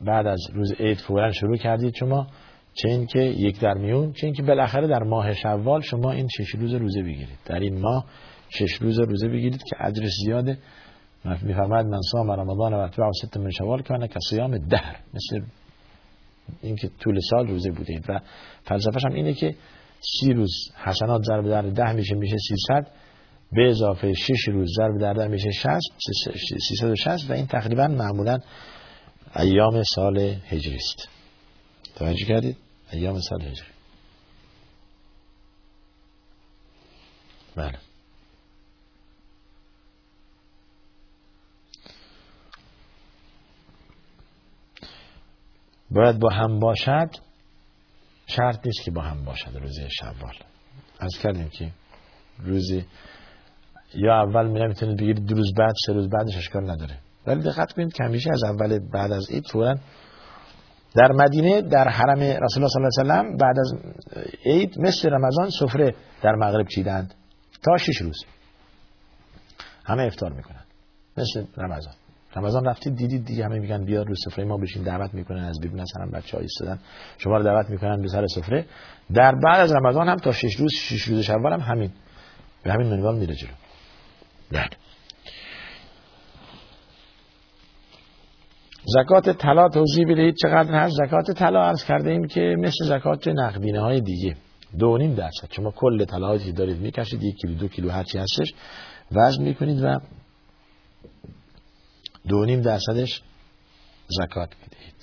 بعد 0.00 0.26
از 0.26 0.40
روز 0.52 0.72
عید 0.72 0.98
فورا 0.98 1.32
شروع 1.32 1.56
کردید 1.56 1.94
شما 1.94 2.26
چه 2.74 2.88
اینکه 2.88 3.18
یک 3.18 3.60
در 3.60 3.74
میون 3.74 4.12
چه 4.12 4.26
اینکه 4.26 4.42
بالاخره 4.42 4.86
در 4.86 5.02
ماه 5.02 5.34
شوال 5.34 5.80
شما 5.80 6.12
این 6.12 6.28
شش 6.28 6.54
روز 6.54 6.74
روزه 6.74 7.02
بگیرید. 7.02 7.38
در 7.44 7.60
این 7.60 7.80
ماه 7.80 8.06
شش 8.48 8.72
روز 8.72 9.00
روزه 9.00 9.28
بگیرید 9.28 9.62
که 9.62 9.76
اجرش 9.86 10.12
زیاده. 10.24 10.58
میفرماید 11.24 11.86
من 11.86 12.00
صام 12.12 12.30
رمضان 12.30 12.74
و 12.74 12.78
اتباع 12.78 13.10
ست 13.12 13.36
من 13.36 13.50
شوال 13.50 13.82
کنه 13.82 14.08
که 14.08 14.18
صیام 14.30 14.58
دهر. 14.58 14.96
مثل 15.14 15.46
اینکه 16.62 16.90
طول 17.00 17.20
سال 17.30 17.48
روزه 17.48 17.70
بودید 17.70 18.04
و 18.08 18.20
فلسفهش 18.62 19.04
هم 19.04 19.12
اینه 19.12 19.34
که 19.34 19.54
سی 20.00 20.32
روز 20.32 20.50
حسنات 20.76 21.22
ضرب 21.22 21.48
در 21.48 21.62
ده 21.62 21.92
میشه 21.92 22.14
میشه 22.14 22.36
300 22.68 22.90
به 23.52 23.70
اضافه 23.70 24.12
6 24.12 24.48
روز 24.48 24.68
ضرب 24.76 25.00
در 25.00 25.12
ده 25.12 25.26
میشه 25.26 25.50
60 25.50 25.80
360 26.68 27.30
و 27.30 27.32
این 27.32 27.46
تقریبا 27.46 27.88
معمولا 27.88 28.38
ایام 29.36 29.82
سال 29.94 30.18
هجری 30.18 30.76
است. 30.76 31.08
توجه 31.96 32.24
کردید؟ 32.24 32.56
ایام 32.92 33.20
سال 33.20 33.42
هجری. 33.42 33.66
بله. 37.56 37.89
باید 45.90 46.18
با 46.18 46.28
هم 46.28 46.58
باشد 46.58 47.10
شرط 48.26 48.66
نیست 48.66 48.84
که 48.84 48.90
با 48.90 49.02
هم 49.02 49.24
باشد 49.24 49.56
روزی 49.56 49.88
شوال. 50.00 50.34
از 51.00 51.18
کردیم 51.22 51.48
که 51.48 51.70
روزی 52.38 52.84
یا 53.94 54.22
اول 54.22 54.46
میره 54.46 54.68
می‌تونید 54.68 54.96
بگیرید 54.96 55.26
دو 55.26 55.34
روز 55.34 55.54
بعد 55.58 55.74
سه 55.86 55.92
روز 55.92 56.08
بعدش 56.08 56.36
اشکال 56.36 56.70
نداره. 56.70 56.98
ولی 57.26 57.40
دقت 57.40 57.72
کنید 57.72 57.92
که 57.92 58.04
از 58.04 58.44
اول 58.44 58.78
بعد 58.92 59.12
از 59.12 59.30
عید 59.30 59.46
فورا 59.46 59.74
در 60.94 61.12
مدینه 61.12 61.62
در 61.62 61.88
حرم 61.88 62.20
رسول 62.20 62.62
الله 62.62 62.68
صلی 62.68 63.02
الله 63.02 63.14
علیه 63.14 63.34
و 63.34 63.36
بعد 63.36 63.58
از 63.58 63.72
عید 64.44 64.78
مثل 64.78 65.10
رمضان 65.10 65.50
سفره 65.50 65.94
در 66.22 66.34
مغرب 66.34 66.68
چیدند 66.68 67.14
تا 67.62 67.76
شش 67.76 67.96
روز. 68.02 68.24
همه 69.84 70.02
افطار 70.02 70.32
می‌کنند. 70.32 70.66
مثل 71.16 71.44
رمضان. 71.56 71.94
رمضان 72.36 72.64
رفتید 72.64 72.96
دیدید 72.96 73.24
دیگه 73.24 73.44
همه 73.44 73.58
میگن 73.58 73.84
بیا 73.84 74.02
رو 74.02 74.14
سفره 74.14 74.44
ما 74.44 74.56
بشین 74.56 74.82
دعوت 74.82 75.14
می‌کنن 75.14 75.44
از 75.44 75.60
بیرون 75.60 75.80
مثلا 75.80 76.06
بچه 76.06 76.36
ها 76.36 76.42
ایستادن. 76.42 76.78
شما 77.18 77.36
رو 77.36 77.42
دعوت 77.42 77.70
می‌کنن 77.70 78.02
به 78.02 78.08
سر 78.08 78.26
سفره. 78.26 78.66
در 79.14 79.34
بعد 79.44 79.60
از 79.60 79.72
رمضان 79.72 80.08
هم 80.08 80.16
تا 80.16 80.32
شش 80.32 80.56
روز 80.56 80.72
شش 80.74 81.02
روز 81.02 81.30
اول 81.30 81.52
هم 81.52 81.60
همین. 81.60 81.90
به 82.64 82.72
همین 82.72 82.86
منوال 82.86 83.18
میره 83.18 83.34
جلو. 83.34 83.50
بله. 84.52 84.70
زکات 88.84 89.30
طلا 89.30 89.68
توضیح 89.68 90.04
بدهید 90.08 90.34
چقدر 90.42 90.74
هست. 90.74 90.94
زکات 91.06 91.30
طلا 91.30 91.62
عرض 91.62 91.84
کرده 91.84 92.10
ایم 92.10 92.26
که 92.26 92.56
مثل 92.58 92.84
زکات 92.84 93.28
نقدینه 93.28 93.80
های 93.80 94.00
دیگه. 94.00 94.36
دو 94.78 94.98
نیم 94.98 95.14
درصد. 95.14 95.48
شما 95.50 95.70
کل 95.70 96.04
طلاهایی 96.04 96.44
که 96.44 96.52
دارید 96.52 96.80
می‌کشید 96.80 97.22
یک 97.22 97.34
کیلو 97.36 97.54
دو 97.54 97.68
کیلو 97.68 97.90
هرچی 97.90 98.18
هستش 98.18 98.54
وزن 99.12 99.42
می‌کنید 99.42 99.84
و 99.84 99.98
دو 102.28 102.44
نیم 102.44 102.60
درصدش 102.60 103.22
زکات 104.08 104.48
بدهید 104.48 104.94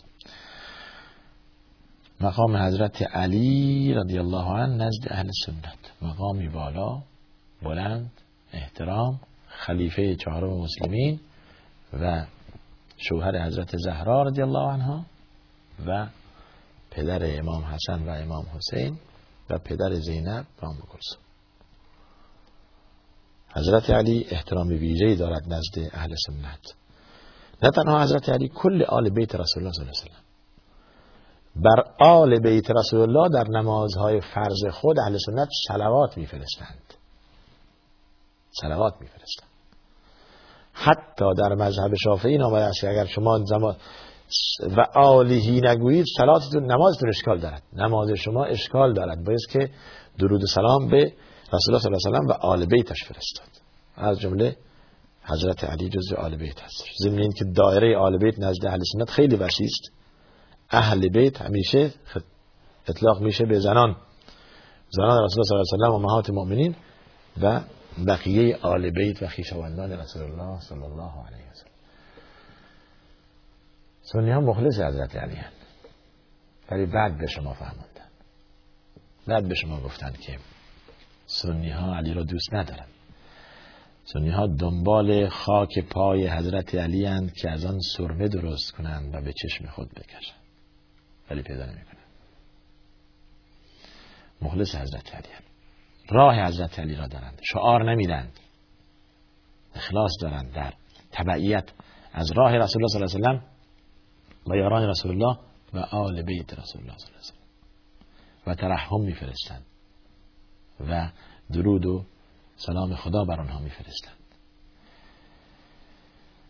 مقام 2.22 2.58
حضرت 2.58 3.02
علی 3.02 3.94
رضی 3.94 4.18
الله 4.20 4.46
عنه 4.46 4.86
نزد 4.86 5.08
اهل 5.08 5.30
سنت. 5.46 5.92
مقامی 6.02 6.50
بالا 6.50 7.02
بلند 7.62 8.12
احترام 8.54 9.20
خلیفه 9.48 10.16
چهارم 10.16 10.58
مسلمین 10.58 11.20
و 11.94 12.26
شوهر 12.98 13.46
حضرت 13.46 13.78
زهرا 13.78 14.24
رضی 14.24 14.42
الله 14.42 14.72
عنها 14.72 15.06
و 15.88 16.08
پدر 16.92 17.40
امام 17.40 17.64
حسن 17.64 18.04
و 18.04 18.10
امام 18.10 18.46
حسین 18.56 18.98
و 19.50 19.58
پدر 19.58 19.94
زینب 19.94 20.46
و 20.62 20.66
ام 20.66 20.78
حضرت 23.56 23.90
علی 23.90 24.26
احترام 24.32 24.68
ویژه‌ای 24.68 25.16
دارد 25.16 25.54
نزد 25.54 25.90
اهل 25.94 26.16
سنت. 26.28 26.87
نه 27.64 27.70
تنها 27.70 28.04
حضرت 28.04 28.30
علی 28.30 28.48
کل 28.48 28.84
آل 28.84 29.10
بیت 29.10 29.36
رسول 29.36 29.64
الله 29.64 29.74
صلی 29.74 29.82
الله 29.82 30.00
علیه 30.00 30.12
وسلم 30.12 30.28
بر 31.56 31.84
آل 32.00 32.40
بیت 32.40 32.72
رسول 32.72 33.00
الله 33.00 33.30
در 33.30 33.50
نمازهای 33.50 34.22
فرض 34.22 34.66
خود 34.72 35.00
اهل 35.00 35.18
سنت 35.26 35.48
صلوات 35.68 36.18
میفرستند. 36.18 36.94
صلوات 38.62 38.94
میفرستند. 39.02 39.50
حتی 40.74 41.26
در 41.38 41.56
مذهب 41.56 41.92
شافعی 42.04 42.32
این 42.32 42.42
است 42.42 42.84
اگر 42.84 43.06
شما 43.06 43.40
زمان 43.46 43.76
و 44.78 44.86
آلیهی 44.96 45.62
نگویید 45.62 46.06
صلاتتون 46.18 46.72
نمازتون 46.72 47.10
اشکال 47.10 47.40
دارد. 47.40 47.64
نماز 47.74 48.10
شما 48.10 48.46
اشکال 48.46 48.94
دارد. 48.94 49.26
باید 49.26 49.40
که 49.52 49.70
درود 50.20 50.44
و 50.44 50.48
سلام 50.48 50.88
به 50.88 51.14
رسول 51.54 51.76
الله 51.76 51.80
صلی 51.80 51.94
الله 51.96 52.18
علیه 52.18 52.30
و 52.30 52.46
آل 52.46 52.66
بیتش 52.66 53.04
فرستاد. 53.08 53.48
از 53.96 54.20
جمله 54.20 54.56
حضرت 55.28 55.64
علی 55.64 55.90
جزء 55.90 56.16
آل 56.16 56.36
بیت 56.36 56.62
هست. 56.62 56.84
ضمن 57.04 57.20
این 57.20 57.32
که 57.32 57.46
دایره 57.46 57.98
آل 57.98 58.18
بیت 58.18 58.40
نزد 58.40 58.66
اهل 58.66 58.82
سنت 58.94 59.10
خیلی 59.10 59.36
وسیع 59.36 59.68
است. 59.68 59.92
اهل 60.70 61.10
بیت 61.10 61.42
همیشه 61.42 61.94
اطلاق 62.88 63.22
میشه 63.22 63.46
به 63.46 63.60
زنان. 63.60 63.96
زنان 64.90 65.24
رسول 65.24 65.40
الله 65.40 65.64
صلی 65.64 65.80
الله 65.80 65.86
علیه 65.86 65.90
و 65.90 66.06
امهات 66.06 66.30
مؤمنین 66.30 66.76
و 67.42 67.62
بقیه 68.08 68.58
آل 68.62 68.90
بیت 68.90 69.24
و 69.24 69.28
خویشاوندان 69.28 69.92
رسول 69.92 70.22
الله 70.22 70.60
صلی 70.60 70.84
الله 70.84 71.26
علیه 71.26 71.50
و 71.50 71.54
سلم. 71.54 71.72
سنی 74.02 74.32
ها 74.32 74.40
مخلص 74.40 74.80
حضرت 74.80 75.16
علی 75.16 75.36
هستند. 75.36 75.68
ولی 76.72 76.86
بعد 76.86 77.18
به 77.18 77.28
شما 77.28 77.54
فهموندن. 77.54 78.08
بعد 79.28 79.48
به 79.48 79.56
شما 79.56 79.82
گفتن 79.82 80.12
که 80.12 80.40
سنی 81.26 81.70
ها 81.70 81.96
علی 81.96 82.14
را 82.14 82.24
دوست 82.24 82.54
ندارن. 82.54 82.88
سنی 84.14 84.30
ها 84.30 84.48
دنبال 84.48 85.30
خاک 85.30 85.80
پای 85.80 86.28
حضرت 86.28 86.76
علی 86.76 87.06
هند 87.06 87.34
که 87.34 87.50
از 87.50 87.66
آن 87.66 87.80
سرمه 87.98 88.28
درست 88.28 88.72
کنند 88.72 89.16
و 89.16 89.22
به 89.22 89.34
چشم 89.34 89.68
خود 89.68 89.90
بکشند. 89.90 90.42
ولی 91.32 91.42
پیدا 91.42 91.66
نمی 91.66 91.84
کنند 91.84 92.08
مخلص 94.42 94.76
حضرت 94.76 95.16
علی 95.16 95.28
هند. 95.34 95.44
راه 96.10 96.46
حضرت 96.46 96.80
علی 96.80 96.96
را 96.96 97.08
دارند. 97.08 97.42
شعار 97.54 97.92
نمیدند 97.92 98.40
اخلاص 99.76 100.12
دارند 100.22 100.54
در 100.54 100.74
تبعیت 101.12 101.70
از 102.14 102.32
راه 102.32 102.52
رسول 102.52 102.84
الله 102.84 103.08
صلی 103.08 103.22
الله 103.24 103.30
علیه 103.30 103.42
و 104.46 104.52
و 104.52 104.56
یاران 104.56 104.90
رسول 104.90 105.12
الله 105.12 105.40
و 105.74 105.78
آل 105.78 106.22
بیت 106.22 106.54
رسول 106.60 106.82
الله 106.82 106.98
صلی 106.98 107.08
الله 107.08 107.22
علیه 107.22 107.38
و 108.48 108.56
ترحم 108.56 109.02
میفرستند. 109.02 109.66
و 110.80 111.12
درود 111.52 111.86
و 111.86 112.06
سلام 112.58 112.96
خدا 112.96 113.24
بر 113.24 113.40
آنها 113.40 113.60
میفرستند. 113.60 114.18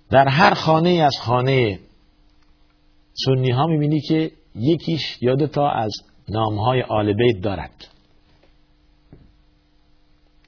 در 0.10 0.28
هر 0.28 0.54
خانه 0.54 0.90
از 0.90 1.16
خانه 1.22 1.80
سنی 3.26 3.52
ها 3.52 3.68
می‌بینی 3.68 4.02
که 4.02 4.32
یکیش 4.56 5.18
یا 5.22 5.36
دو 5.36 5.48
تا 5.48 5.70
از 5.70 5.92
نامهای 6.30 6.82
آل 6.82 7.14
بیت 7.14 7.42
دارد. 7.42 7.88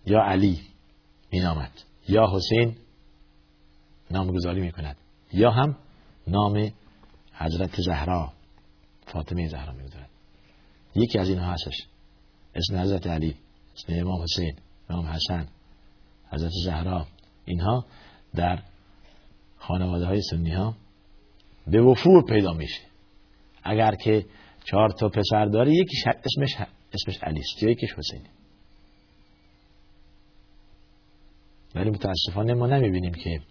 یا 0.05 0.19
علی 0.21 0.61
مینامد 1.31 1.71
یا 2.07 2.27
حسین 2.33 2.75
نامگذاری 4.11 4.61
می‌کند 4.61 4.97
یا 5.33 5.51
هم 5.51 5.77
نام 6.27 6.71
حضرت 7.33 7.81
زهرا 7.81 8.33
فاطمه 9.07 9.47
زهرا 9.47 9.73
می‌گذارد. 9.73 10.09
یکی 10.95 11.19
از 11.19 11.29
اینها 11.29 11.51
هستش 11.51 11.87
اسم 12.55 12.77
حضرت 12.77 13.07
علی 13.07 13.35
اسم 13.75 13.93
امام 13.93 14.21
حسین. 14.21 14.55
امام 14.89 15.05
حسن 15.05 15.47
حضرت 16.31 16.51
زهرا 16.65 17.07
اینها 17.45 17.85
در 18.35 18.59
خانواده 19.57 20.05
های 20.05 20.21
سنی 20.21 20.51
ها 20.51 20.75
به 21.67 21.81
وفور 21.81 22.25
پیدا 22.25 22.53
میشه. 22.53 22.81
اگر 23.63 23.95
که 23.95 24.25
چهار 24.65 24.89
تا 24.89 25.09
پسر 25.09 25.45
داره 25.45 25.73
یکیش 25.73 26.03
اسمش 26.07 26.67
اسمش 26.93 27.23
علی 27.23 27.39
است 27.39 27.63
یکیش 27.63 27.93
حسینی 27.93 28.29
ولی 31.75 31.89
متاسفانه 31.89 32.53
ما 32.53 32.67
نمی‌بینیم 32.67 33.13
که 33.13 33.41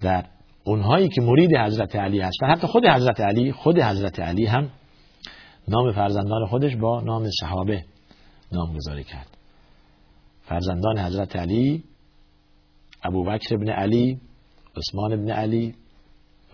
در 0.00 0.26
اونهایی 0.64 1.08
که 1.08 1.20
مرید 1.20 1.56
حضرت 1.56 1.96
علی 1.96 2.20
هستن 2.20 2.46
حتی 2.46 2.66
خود 2.66 2.86
حضرت 2.86 3.20
علی 3.20 3.52
خود 3.52 3.78
حضرت 3.78 4.20
علی 4.20 4.46
هم 4.46 4.70
نام 5.68 5.92
فرزندان 5.92 6.46
خودش 6.46 6.76
با 6.76 7.00
نام 7.00 7.30
صحابه 7.40 7.84
نامگذاری 8.52 9.04
کرد. 9.04 9.35
فرزندان 10.48 10.98
حضرت 10.98 11.36
علی 11.36 11.84
ابو 13.02 13.24
بکر 13.24 13.54
ابن 13.54 13.68
علی 13.68 14.20
عثمان 14.76 15.12
ابن 15.12 15.30
علی 15.30 15.74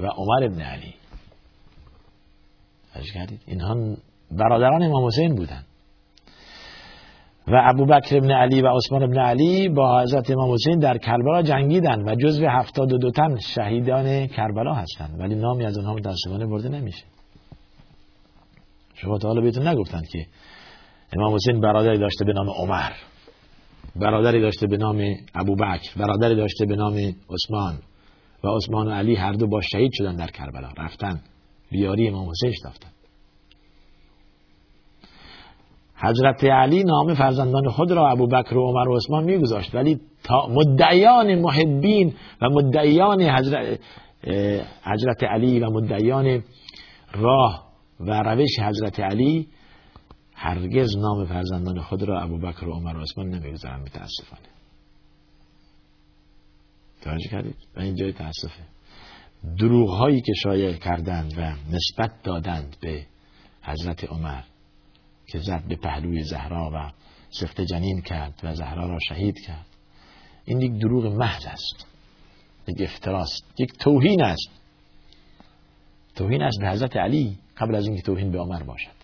و 0.00 0.07
عمر 0.07 0.44
ابن 0.44 0.61
علی. 0.61 0.94
اینها 3.46 3.96
برادران 4.31 4.83
امام 4.83 5.07
حسین 5.07 5.35
بودند 5.35 5.66
و 7.48 7.62
ابو 7.64 7.87
بکر 7.87 8.16
ابن 8.16 8.31
علی 8.31 8.62
و 8.62 8.68
عثمان 8.68 9.02
ابن 9.02 9.18
علی 9.18 9.68
با 9.68 10.02
حضرت 10.02 10.31
امام 10.31 10.52
حسین 10.52 10.78
در 10.78 10.98
کربلا 10.98 11.42
جنگیدن 11.42 12.09
و 12.09 12.14
جزو 12.14 12.46
هفتاد 12.46 12.92
و 12.92 12.98
دو 12.98 13.11
تن 13.11 13.37
شهیدان 13.55 14.26
کربلا 14.26 14.74
هستند. 14.74 15.20
ولی 15.20 15.35
نامی 15.35 15.64
از 15.64 15.78
اونها 15.78 15.94
متاسفانه 15.94 16.46
برده 16.46 16.68
نمیشه. 16.68 17.05
شما 18.94 19.18
تا 19.18 19.28
حالا 19.28 19.40
بهتون 19.40 19.68
نگفتند 19.68 20.09
که 20.09 20.26
امام 21.12 21.35
حسین 21.35 21.61
برادری 21.61 21.98
داشته 21.98 22.24
به 22.24 22.33
نام 22.33 22.50
عمر. 22.50 22.92
برادری 23.96 24.40
داشته 24.40 24.66
به 24.66 24.76
نام 24.76 24.96
ابو 25.35 25.57
بکر 25.57 25.98
برادری 25.98 26.37
داشته 26.37 26.66
به 26.66 26.76
نام 26.76 26.94
عثمان 27.31 27.78
و 28.44 28.48
عثمان 28.48 28.88
و 28.88 28.90
علی 28.90 29.14
هر 29.14 29.33
دو 29.33 29.46
با 29.46 29.61
شهید 29.61 29.90
شدن 29.92 30.16
در 30.16 30.26
کربلا 30.26 30.68
رفتن 30.78 31.20
بیاری 31.70 32.09
امام 32.09 32.28
حسین 32.31 32.52
رفتن. 32.66 32.88
حضرت 35.96 36.44
علی 36.44 36.85
نام 36.85 37.14
فرزندان 37.14 37.68
خود 37.68 37.92
را 37.92 38.11
ابو 38.11 38.26
بکر 38.26 38.57
و 38.57 38.66
عمر 38.66 38.88
و 38.88 38.96
عثمان 38.96 39.24
میگذاشت 39.24 39.74
ولی 39.74 40.00
تا 40.24 40.48
مدعیان 40.48 41.35
محبین 41.35 42.14
و 42.42 42.50
مدعیان 42.50 43.22
حضرت, 43.22 43.81
حضرت 44.85 45.24
علی 45.24 45.61
و 45.61 45.70
مدعیان 45.70 46.42
راه 47.14 47.68
و 48.00 48.22
روش 48.22 48.59
حضرت 48.59 49.00
علی 49.00 49.48
هرگز 50.44 50.96
نام 50.96 51.26
فرزندان 51.26 51.81
خود 51.81 52.02
را 52.02 52.22
ابو 52.22 52.38
بکر 52.38 52.68
و 52.68 52.72
عمر 52.72 52.96
و 52.96 53.00
عثمان 53.00 53.28
نمی‌گذارن 53.28 53.81
متاسفانه. 53.81 54.48
توجه 57.00 57.28
کردید؟ 57.31 57.57
و 57.76 57.81
این 57.81 57.96
جای 57.96 58.12
تاسفه 58.12 58.64
دروغ 59.59 59.90
هایی 59.90 60.20
که 60.20 60.33
شایع 60.42 60.72
کردند 60.72 61.38
و 61.38 61.55
نسبت 61.74 62.22
دادند 62.22 62.76
به 62.81 63.07
حضرت 63.62 64.05
عمر 64.05 64.42
که 65.26 65.38
زد 65.38 65.64
به 65.68 65.76
پهلوی 65.76 66.22
زهرا 66.22 66.70
و 66.74 66.92
سخت 67.31 67.61
جنین 67.61 68.00
کرد 68.00 68.40
و 68.42 68.55
زهرا 68.55 68.87
را 68.87 68.98
شهید 69.09 69.40
کرد. 69.46 69.66
این 70.44 70.61
یک 70.61 70.72
دروغ 70.81 71.07
محض 71.07 71.46
است. 71.46 71.87
یک 72.68 72.81
افتراست 72.81 73.44
یک 73.59 73.72
توهین 73.72 74.22
است. 74.22 74.50
توهین 76.14 76.42
است 76.42 76.61
به 76.61 76.68
حضرت 76.68 76.96
علی 76.96 77.38
قبل 77.57 77.74
از 77.74 77.87
اینکه 77.87 78.02
توهین 78.02 78.31
به 78.33 78.38
عمر 78.38 78.62
باشد. 78.62 79.01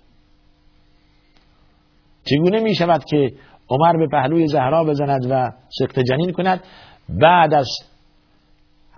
چگونه 2.30 2.60
می 2.60 2.74
شود 2.74 3.04
که 3.04 3.32
عمر 3.70 3.96
به 3.96 4.06
پهلوی 4.12 4.46
زهرا 4.46 4.84
بزند 4.84 5.26
و 5.30 5.50
سخت 5.78 6.00
جنین 6.00 6.32
کند؟ 6.32 6.60
بعد 7.08 7.54
از 7.54 7.68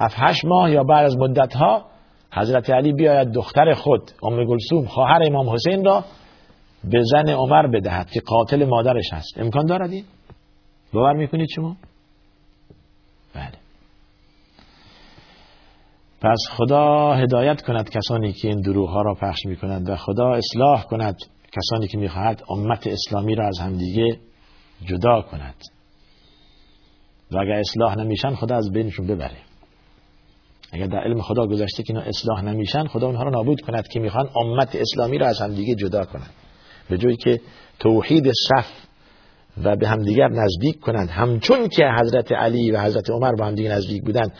هفت 0.00 0.16
هشت 0.18 0.44
ماه 0.44 0.70
یا 0.70 0.84
بعد 0.84 1.04
از 1.04 1.16
مدت 1.18 1.54
ها 1.54 1.84
حضرت 2.32 2.70
علی 2.70 2.92
بیاید 2.92 3.32
دختر 3.32 3.74
خود 3.74 4.10
ام 4.22 4.44
گلسوم 4.44 4.86
خواهر 4.86 5.22
امام 5.22 5.50
حسین 5.50 5.84
را 5.84 6.04
به 6.84 7.02
زن 7.02 7.28
عمر 7.28 7.66
بدهد 7.66 8.10
که 8.10 8.20
قاتل 8.20 8.64
مادرش 8.64 9.12
هست. 9.12 9.38
امکان 9.38 9.66
دارد 9.66 9.90
این؟ 9.90 10.04
باور 10.92 11.12
می‌کنید 11.12 11.48
شما؟ 11.54 11.76
بله. 13.34 13.52
پس 16.22 16.38
خدا 16.50 17.14
هدایت 17.14 17.62
کند 17.62 17.90
کسانی 17.90 18.32
که 18.32 18.48
این 18.48 18.60
دروغ 18.60 18.88
ها 18.88 19.02
را 19.02 19.14
پخش 19.14 19.46
می‌کنند 19.46 19.90
و 19.90 19.96
خدا 19.96 20.34
اصلاح 20.34 20.84
کند. 20.84 21.16
کسانی 21.52 21.88
که 21.88 21.98
می‌خواهد 21.98 22.42
امت 22.50 22.86
اسلامی 22.86 23.34
را 23.34 23.46
از 23.46 23.58
همدیگه 23.58 24.18
جدا 24.84 25.22
کند. 25.22 25.54
و 27.30 27.38
اگر 27.38 27.52
اصلاح 27.52 27.98
نمیشن 27.98 28.34
خدا 28.34 28.56
از 28.56 28.70
بینشون 28.72 29.06
ببره. 29.06 29.36
اگر 30.72 30.86
در 30.86 30.98
علم 30.98 31.20
خدا 31.20 31.46
گذاشته 31.46 31.82
که 31.82 31.92
اینا 31.92 32.06
اصلاح 32.06 32.42
نمیشن 32.42 32.86
خدا 32.86 33.06
اونها 33.06 33.22
رو 33.22 33.30
نابود 33.30 33.60
کند 33.60 33.88
که 33.88 34.00
می‌خوان 34.00 34.28
امت 34.36 34.76
اسلامی 34.76 35.18
را 35.18 35.26
از 35.26 35.40
همدیگه 35.40 35.74
جدا 35.74 36.04
کنند. 36.04 36.30
به 36.90 36.98
جایی 36.98 37.16
که 37.16 37.40
توحید 37.78 38.32
صف 38.32 38.66
و 39.64 39.76
به 39.76 39.88
همدیگر 39.88 40.28
نزدیک 40.28 40.80
کنند. 40.80 41.08
همچون 41.08 41.68
که 41.68 41.84
حضرت 42.00 42.32
علی 42.32 42.70
و 42.70 42.80
حضرت 42.80 43.10
عمر 43.10 43.32
با 43.32 43.46
همدیگه 43.46 43.70
نزدیک 43.70 44.02
بودند. 44.02 44.32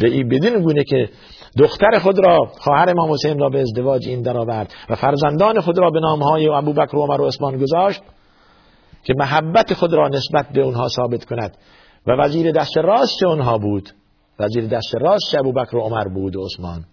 به 0.00 0.24
بدین 0.24 0.62
گونه 0.62 0.84
که 0.84 1.08
دختر 1.58 1.98
خود 1.98 2.18
را 2.18 2.38
خواهر 2.58 2.90
امام 2.90 3.12
حسین 3.12 3.38
را 3.38 3.48
به 3.48 3.60
ازدواج 3.60 4.08
این 4.08 4.22
درآورد 4.22 4.74
و 4.90 4.94
فرزندان 4.94 5.60
خود 5.60 5.78
را 5.78 5.90
به 5.90 6.00
نامهای 6.00 6.48
ابوبکر 6.48 6.96
و 6.96 7.02
عمر 7.02 7.20
و 7.20 7.26
عثمان 7.26 7.58
گذاشت 7.58 8.02
که 9.06 9.14
محبت 9.16 9.74
خود 9.74 9.92
را 9.92 10.08
نسبت 10.08 10.48
به 10.52 10.60
اونها 10.60 10.88
ثابت 10.88 11.24
کند. 11.24 11.56
و 12.06 12.12
وزیر 12.12 12.52
دست 12.52 12.78
راست 12.78 13.24
اونها 13.24 13.58
بود. 13.58 13.90
وزیر 14.38 14.66
دست 14.66 14.94
راست 15.00 15.38
ابوبکر 15.38 15.76
و 15.76 15.80
عمر 15.80 16.08
بود 16.08 16.36
و 16.36 16.44
عثمان. 16.44 16.84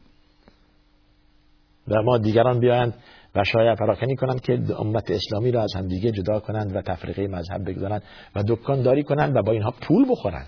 و 1.88 2.02
ما 2.04 2.18
دیگران 2.18 2.60
بیایند 2.60 2.94
و 3.36 3.44
شاید 3.44 3.78
پراکنی 3.78 4.16
کنند 4.16 4.42
که 4.42 4.60
امت 4.80 5.12
اسلامی 5.12 5.52
را 5.52 5.64
از 5.64 5.74
همدیگه 5.76 6.12
جدا 6.12 6.40
کنند 6.40 6.76
و 6.76 6.82
تفریقه 6.82 7.28
مذهب 7.28 7.70
بگذارند 7.70 8.04
و 8.36 8.44
دکانداری 8.48 9.04
کنند 9.04 9.36
و 9.36 9.42
با 9.42 9.52
اینها 9.52 9.74
پول 9.82 10.06
بخورند. 10.10 10.48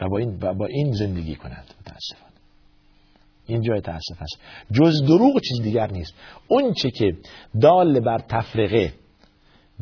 و 0.00 0.08
با 0.08 0.18
این, 0.18 0.38
با 0.38 0.66
این 0.66 0.92
زندگی 0.92 1.34
کنند 1.34 1.74
متاسفانه. 1.80 2.30
این 3.46 3.62
جای 3.62 3.80
تاسف 3.80 4.22
است. 4.22 4.40
جز 4.72 5.02
دروغ 5.08 5.40
چیز 5.40 5.62
دیگر 5.62 5.90
نیست. 5.90 6.14
اون 6.48 6.72
چه 6.72 6.90
که 6.90 7.12
دال 7.60 8.00
بر 8.00 8.18
تفرقه 8.18 8.92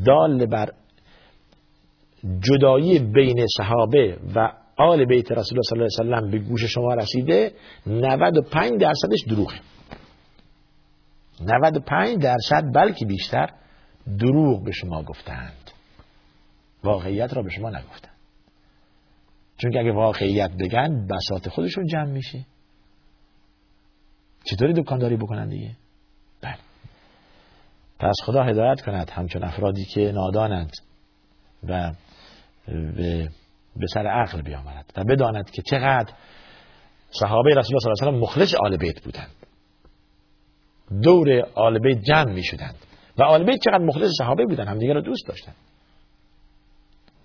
دال 0.07 0.47
بر 0.47 0.73
جدایی 2.41 2.99
بین 2.99 3.47
صحابه 3.57 4.19
و 4.35 4.53
آل 4.77 5.05
بیت 5.05 5.33
رسول 5.33 5.59
الله 5.59 5.89
صلی 5.89 6.07
الله 6.07 6.17
علیه 6.17 6.29
و 6.29 6.31
به 6.31 6.39
گوش 6.39 6.65
شما 6.65 6.95
رسیده 6.95 7.53
95 7.87 8.81
درصدش 8.81 9.19
دروغه. 9.29 9.55
95 11.41 12.23
درصد 12.23 12.63
بلکه 12.75 13.07
بیشتر 13.07 13.51
دروغ 14.19 14.65
به 14.65 14.73
شما 14.73 15.03
گفتند. 15.03 15.71
واقعیت 16.85 17.35
را 17.35 17.43
به 17.43 17.51
شما 17.51 17.71
نگفتند. 17.71 18.18
چون 19.59 19.71
که 19.71 19.79
اگه 19.79 19.93
واقعیت 19.93 20.51
بگن 20.51 21.07
بساط 21.07 21.49
خودشون 21.49 21.87
جمع 21.87 22.11
میشه. 22.11 22.47
چطوری 24.45 24.73
دکانداری 24.73 25.17
بکنن 25.17 25.49
دیگه؟ 25.49 25.77
بله. 26.43 26.59
پس 27.99 28.15
خدا 28.25 28.43
هدایت 28.43 28.81
کند 28.81 29.11
همچون 29.11 29.45
افرادی 29.45 29.85
که 29.85 30.13
نادانند 30.13 30.71
و 31.69 31.93
به, 32.67 33.29
به 33.77 33.87
سر 33.95 34.07
عقل 34.07 34.43
بیامرد 34.43 34.93
و 34.97 35.05
بداند 35.05 35.51
که 35.51 35.63
چقدر 35.63 36.13
صحابه 37.11 37.51
رسول 37.51 37.77
الله 37.77 37.95
صلی 37.95 38.07
الله 38.07 38.09
علیه 38.09 38.19
و 38.19 38.23
مخلص 38.23 38.55
آل 38.55 38.77
بیت 38.77 39.05
بودند. 39.05 39.31
دور 41.03 41.43
آل 41.55 41.79
بیت 41.79 42.03
جمع 42.03 42.33
می 42.33 42.45
شدند 42.45 42.75
و 43.19 43.23
آل 43.23 43.45
بیت 43.45 43.61
چقدر 43.65 43.85
مخلص 43.85 44.11
صحابه 44.19 44.45
بودند 44.45 44.69
همدیگه 44.69 44.93
را 44.93 45.01
دوست 45.01 45.27
داشتند. 45.29 45.55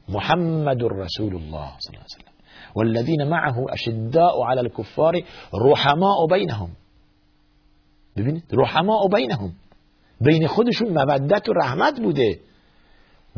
محمد 0.09 0.83
رسول 0.83 1.35
الله 1.35 1.71
صلی 1.79 1.95
الله 1.95 2.05
علیه 2.15 2.27
و 2.27 2.33
والذین 2.75 3.23
معه 3.23 3.55
اشداء 3.71 4.43
على 4.43 4.59
الكفار 4.59 5.13
رحماء 5.53 6.27
بینهم 6.27 6.69
ببینید 8.17 8.43
رحماء 8.51 9.07
بینهم 9.07 9.53
بین 10.21 10.47
خودشون 10.47 10.89
مودت 10.89 11.49
و 11.49 11.53
رحمت 11.53 11.99
بوده 11.99 12.39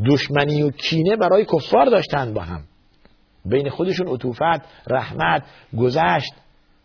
دشمنی 0.06 0.62
و 0.62 0.70
کینه 0.70 1.16
برای 1.16 1.44
کفار 1.44 1.86
داشتند 1.86 2.34
با 2.34 2.42
هم 2.42 2.64
بین 3.44 3.70
خودشون 3.70 4.08
عطوفت 4.08 4.86
رحمت 4.86 5.42
گذشت 5.78 6.32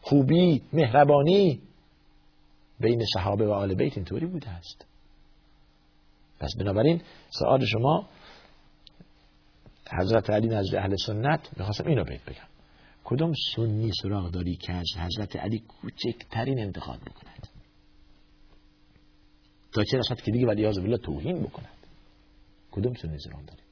خوبی 0.02 0.62
مهربانی 0.74 1.62
بین 2.80 3.02
صحابه 3.14 3.48
و 3.48 3.52
آل 3.52 3.76
بیت 3.76 3.98
اینطوری 3.98 4.26
بوده 4.26 4.50
است 4.50 4.86
پس 6.40 6.50
بنابراین 6.60 7.02
سوال 7.30 7.66
شما 7.66 8.08
حضرت 10.00 10.30
علی 10.30 10.48
نزد 10.48 10.76
اهل 10.76 10.96
سنت 10.96 11.50
می‌خواستم 11.58 11.88
اینو 11.88 12.04
بهت 12.04 12.26
بگم. 12.26 12.48
کدوم 13.04 13.34
سنی 13.56 13.92
سراغ 14.02 14.32
داری 14.32 14.56
که 14.56 14.74
از 14.74 14.88
حضرت 14.98 15.36
علی 15.36 15.60
کوچکترین 15.60 16.60
انتخاب 16.60 17.00
بکند 17.00 17.48
تا 19.74 19.84
چه 19.84 19.98
رسد 19.98 20.22
که 20.22 20.32
دیگه 20.32 20.48
ولی 20.48 20.64
بالله 20.64 20.98
توهین 20.98 21.44
بکند؟ 21.44 21.78
کدوم 22.72 22.94
سنی 22.94 23.16
اسلام 23.16 23.46
دارید 23.46 23.72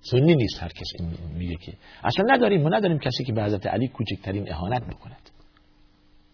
سنی 0.00 0.34
نیست 0.34 0.62
هر 0.62 0.68
کس 0.68 1.00
میگه 1.34 1.56
که. 1.56 1.72
اصلا 2.04 2.24
نداریم 2.28 2.62
ما 2.62 2.68
نداریم 2.68 2.98
کسی 2.98 3.24
که 3.24 3.32
به 3.32 3.44
حضرت 3.44 3.66
علی 3.66 3.88
کوچکترین 3.88 4.52
اهانت 4.52 4.82
بکند. 4.86 5.30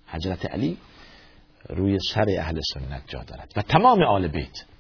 حضرت 0.07 0.47
علی 0.47 0.79
روی 1.69 1.99
سر 2.15 2.27
اهل 2.39 2.61
سنت 2.75 3.03
جا 3.09 3.23
دارد 3.23 3.53
و 3.57 3.63
تمام 3.63 4.03
آل 4.03 4.29
بیت 4.29 4.74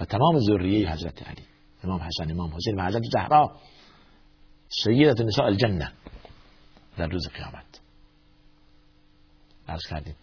و 0.00 0.04
تمام 0.04 0.38
ذریه 0.38 0.92
حضرت 0.92 1.28
علی 1.28 1.42
امام 1.84 2.00
حسن 2.00 2.30
امام 2.30 2.50
حسین 2.54 2.80
و 2.80 2.86
حضرت 2.86 3.02
زهرا 3.12 3.56
سیدت 4.68 5.20
نساء 5.20 5.46
الجنه 5.46 5.92
در 6.98 7.06
روز 7.06 7.28
قیامت. 7.28 7.80
عرض 9.68 9.86
کردیم. 9.90 10.14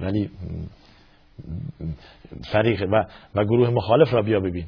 ولی 0.00 0.30
فریق 2.52 2.82
و, 2.92 3.04
و 3.34 3.44
گروه 3.44 3.70
مخالف 3.70 4.14
را 4.14 4.22
بیا 4.22 4.40
ببین 4.40 4.66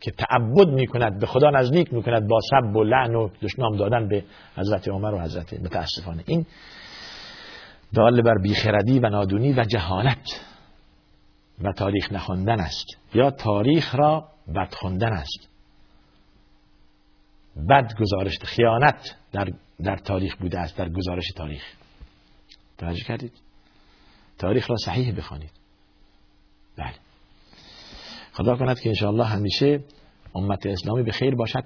که 0.00 0.10
تعبد 0.10 0.68
می‌کند 0.68 1.20
به 1.20 1.26
خدا 1.26 1.50
نزدیک 1.50 1.94
می‌کند 1.94 2.28
با 2.28 2.38
سب 2.50 2.76
و 2.76 2.84
لعن 2.84 3.14
و 3.14 3.28
دشنام 3.42 3.76
دادن 3.76 4.08
به 4.08 4.24
حضرت 4.56 4.88
عمر 4.88 5.14
و 5.14 5.20
حضرت 5.20 5.52
متاسفانه. 5.52 6.24
این 6.26 6.46
دال 7.94 8.22
بر 8.22 8.34
بیخردی 8.42 8.98
و 8.98 9.08
نادونی 9.08 9.52
و 9.52 9.64
جهالت. 9.64 10.40
و 11.60 11.72
تاریخ 11.72 12.12
نخوندن 12.12 12.60
است. 12.60 12.86
یا 13.14 13.30
تاریخ 13.30 13.94
را 13.94 14.28
بد 14.54 14.74
خوندن 14.74 15.12
است. 15.12 15.48
بد 17.68 17.94
گزارش 18.00 18.38
خیانت 18.38 19.16
در, 19.32 19.52
در 19.82 19.96
تاریخ 19.96 20.36
بوده 20.36 20.58
است 20.58 20.76
در 20.76 20.88
گزارش 20.88 21.26
تاریخ. 21.36 21.62
توجه 22.78 23.04
کردید؟ 23.04 23.32
تاریخ 24.38 24.70
را 24.70 24.76
صحیح 24.76 25.16
بخوانید. 25.16 25.50
بله. 26.76 26.94
خدا 28.32 28.56
کند 28.56 28.80
که 28.80 28.88
انشاءالله 28.88 29.24
همیشه 29.24 29.84
امت 30.34 30.66
اسلامی 30.66 31.02
به 31.02 31.12
خیر 31.12 31.34
باشد. 31.34 31.64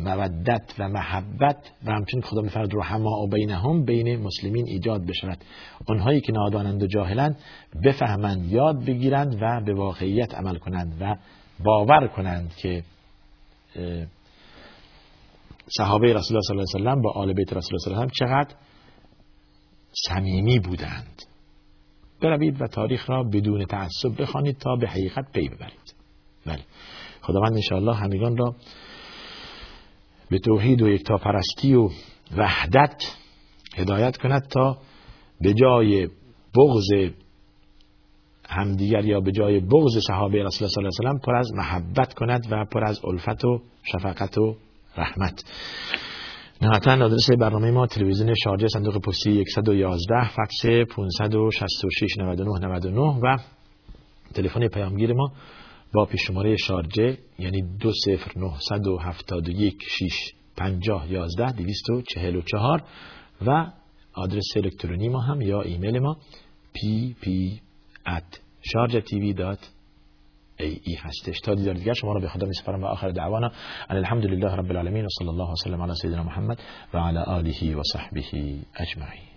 مودت 0.00 0.74
و 0.78 0.88
محبت 0.88 1.56
و 1.84 1.90
همچنین 1.90 2.22
خدا 2.22 2.40
میفرد 2.40 2.68
رحما 2.74 3.26
بینهم 3.32 3.84
بین 3.84 4.22
مسلمین 4.22 4.64
ایجاد 4.68 5.06
بشود. 5.06 5.38
اونهایی 5.88 6.20
که 6.20 6.32
نادانند 6.32 6.82
و 6.82 6.86
جاهلند 6.86 7.38
بفهمند 7.84 8.52
یاد 8.52 8.84
بگیرند 8.84 9.42
و 9.42 9.60
به 9.66 9.74
واقعیت 9.74 10.34
عمل 10.34 10.58
کنند 10.58 10.96
و 11.00 11.16
باور 11.64 12.08
کنند 12.08 12.54
که 12.56 12.82
صحابه 15.76 16.12
رسول 16.12 16.36
الله 16.36 16.42
صلی 16.42 16.56
الله 16.56 16.66
علیه 16.74 16.90
و 16.90 16.92
سلم 16.92 17.02
با 17.02 17.12
آل 17.12 17.32
بیت 17.32 17.52
رسول 17.52 17.70
الله 17.72 17.84
صلی 17.84 17.94
الله 17.94 18.02
علیه 18.02 18.12
و 18.12 18.44
چقدر 18.44 18.54
صمیمی 20.08 20.58
بودند. 20.58 21.22
بروید 22.22 22.62
و 22.62 22.66
تاریخ 22.66 23.10
را 23.10 23.22
بدون 23.22 23.64
تعصب 23.64 24.22
بخوانید 24.22 24.58
تا 24.58 24.76
به 24.76 24.88
حقیقت 24.88 25.32
پی 25.32 25.48
ببرید. 25.48 25.94
بله. 26.46 26.60
خداوند 27.22 27.52
انشاءالله 27.52 27.94
همگان 27.94 28.36
را 28.36 28.54
به 30.30 30.38
توحید 30.38 30.82
و 30.82 30.88
یکتاپرستی 30.88 31.74
و 31.74 31.88
وحدت 32.36 33.02
هدایت 33.76 34.16
کند 34.16 34.48
تا 34.48 34.78
به 35.40 35.54
جای 35.54 36.08
بغض 36.56 37.12
همدیگر 38.48 39.04
یا 39.04 39.20
به 39.20 39.32
جای 39.32 39.60
بغض 39.60 39.98
صحابه 40.06 40.42
رسول 40.42 40.58
الله 40.62 40.70
صلی 40.70 40.84
الله 40.84 41.10
علیه 41.10 41.20
و 41.20 41.24
پر 41.26 41.34
از 41.34 41.52
محبت 41.54 42.14
کند 42.14 42.46
و 42.50 42.64
پر 42.64 42.84
از 42.84 43.00
الفت 43.04 43.44
و 43.44 43.60
شفقت 43.82 44.38
و 44.38 44.56
رحمت. 44.96 45.44
نهایتا 46.62 46.92
آدرس 46.92 47.30
برنامه 47.30 47.70
ما 47.70 47.86
تلویزیون 47.86 48.34
شارجه 48.44 48.68
صندوق 48.68 48.98
پستی 48.98 49.44
111 49.54 50.28
فکس 50.28 50.66
566 50.96 52.18
99 52.18 52.66
99 52.66 53.00
و 53.00 53.36
تلفن 54.34 54.68
پیامگیر 54.68 55.12
ما 55.12 55.32
با 55.94 56.04
پیش 56.04 56.20
شماره 56.26 56.56
شارجه 56.56 57.18
یعنی 57.38 57.62
20971 57.62 59.84
6 59.88 60.32
50 60.56 61.12
11 61.12 61.52
244 61.52 62.82
و 63.46 63.66
آدرس 64.12 64.56
الکترونی 64.56 65.08
ما 65.08 65.20
هم 65.20 65.40
یا 65.40 65.62
ایمیل 65.62 65.98
ما 65.98 66.16
pp 66.74 67.26
at 68.06 68.38
ای 70.60 70.80
ای 70.84 70.94
هستش. 70.94 71.40
تا 71.40 71.54
دیدار 71.54 71.74
دیگر 71.74 71.92
شما 71.92 72.12
رو 72.12 72.20
به 72.20 72.28
خدا 72.28 72.46
میسپارم 72.46 72.82
و 72.82 72.86
آخر 72.86 73.10
دعوانا. 73.10 73.50
ان 73.90 73.96
الحمد 73.96 74.26
لله 74.26 74.54
رب 74.54 74.70
العالمین 74.70 75.04
و 75.04 75.08
صلی 75.18 75.28
الله 75.28 75.52
وسلم 75.52 75.82
علی 75.82 75.94
سیدنا 76.02 76.22
محمد 76.22 76.58
و 76.94 76.98
علی 76.98 77.18
آله 77.18 77.76
و 77.76 77.82
صحبه 77.92 78.22
اجمعین. 78.76 79.27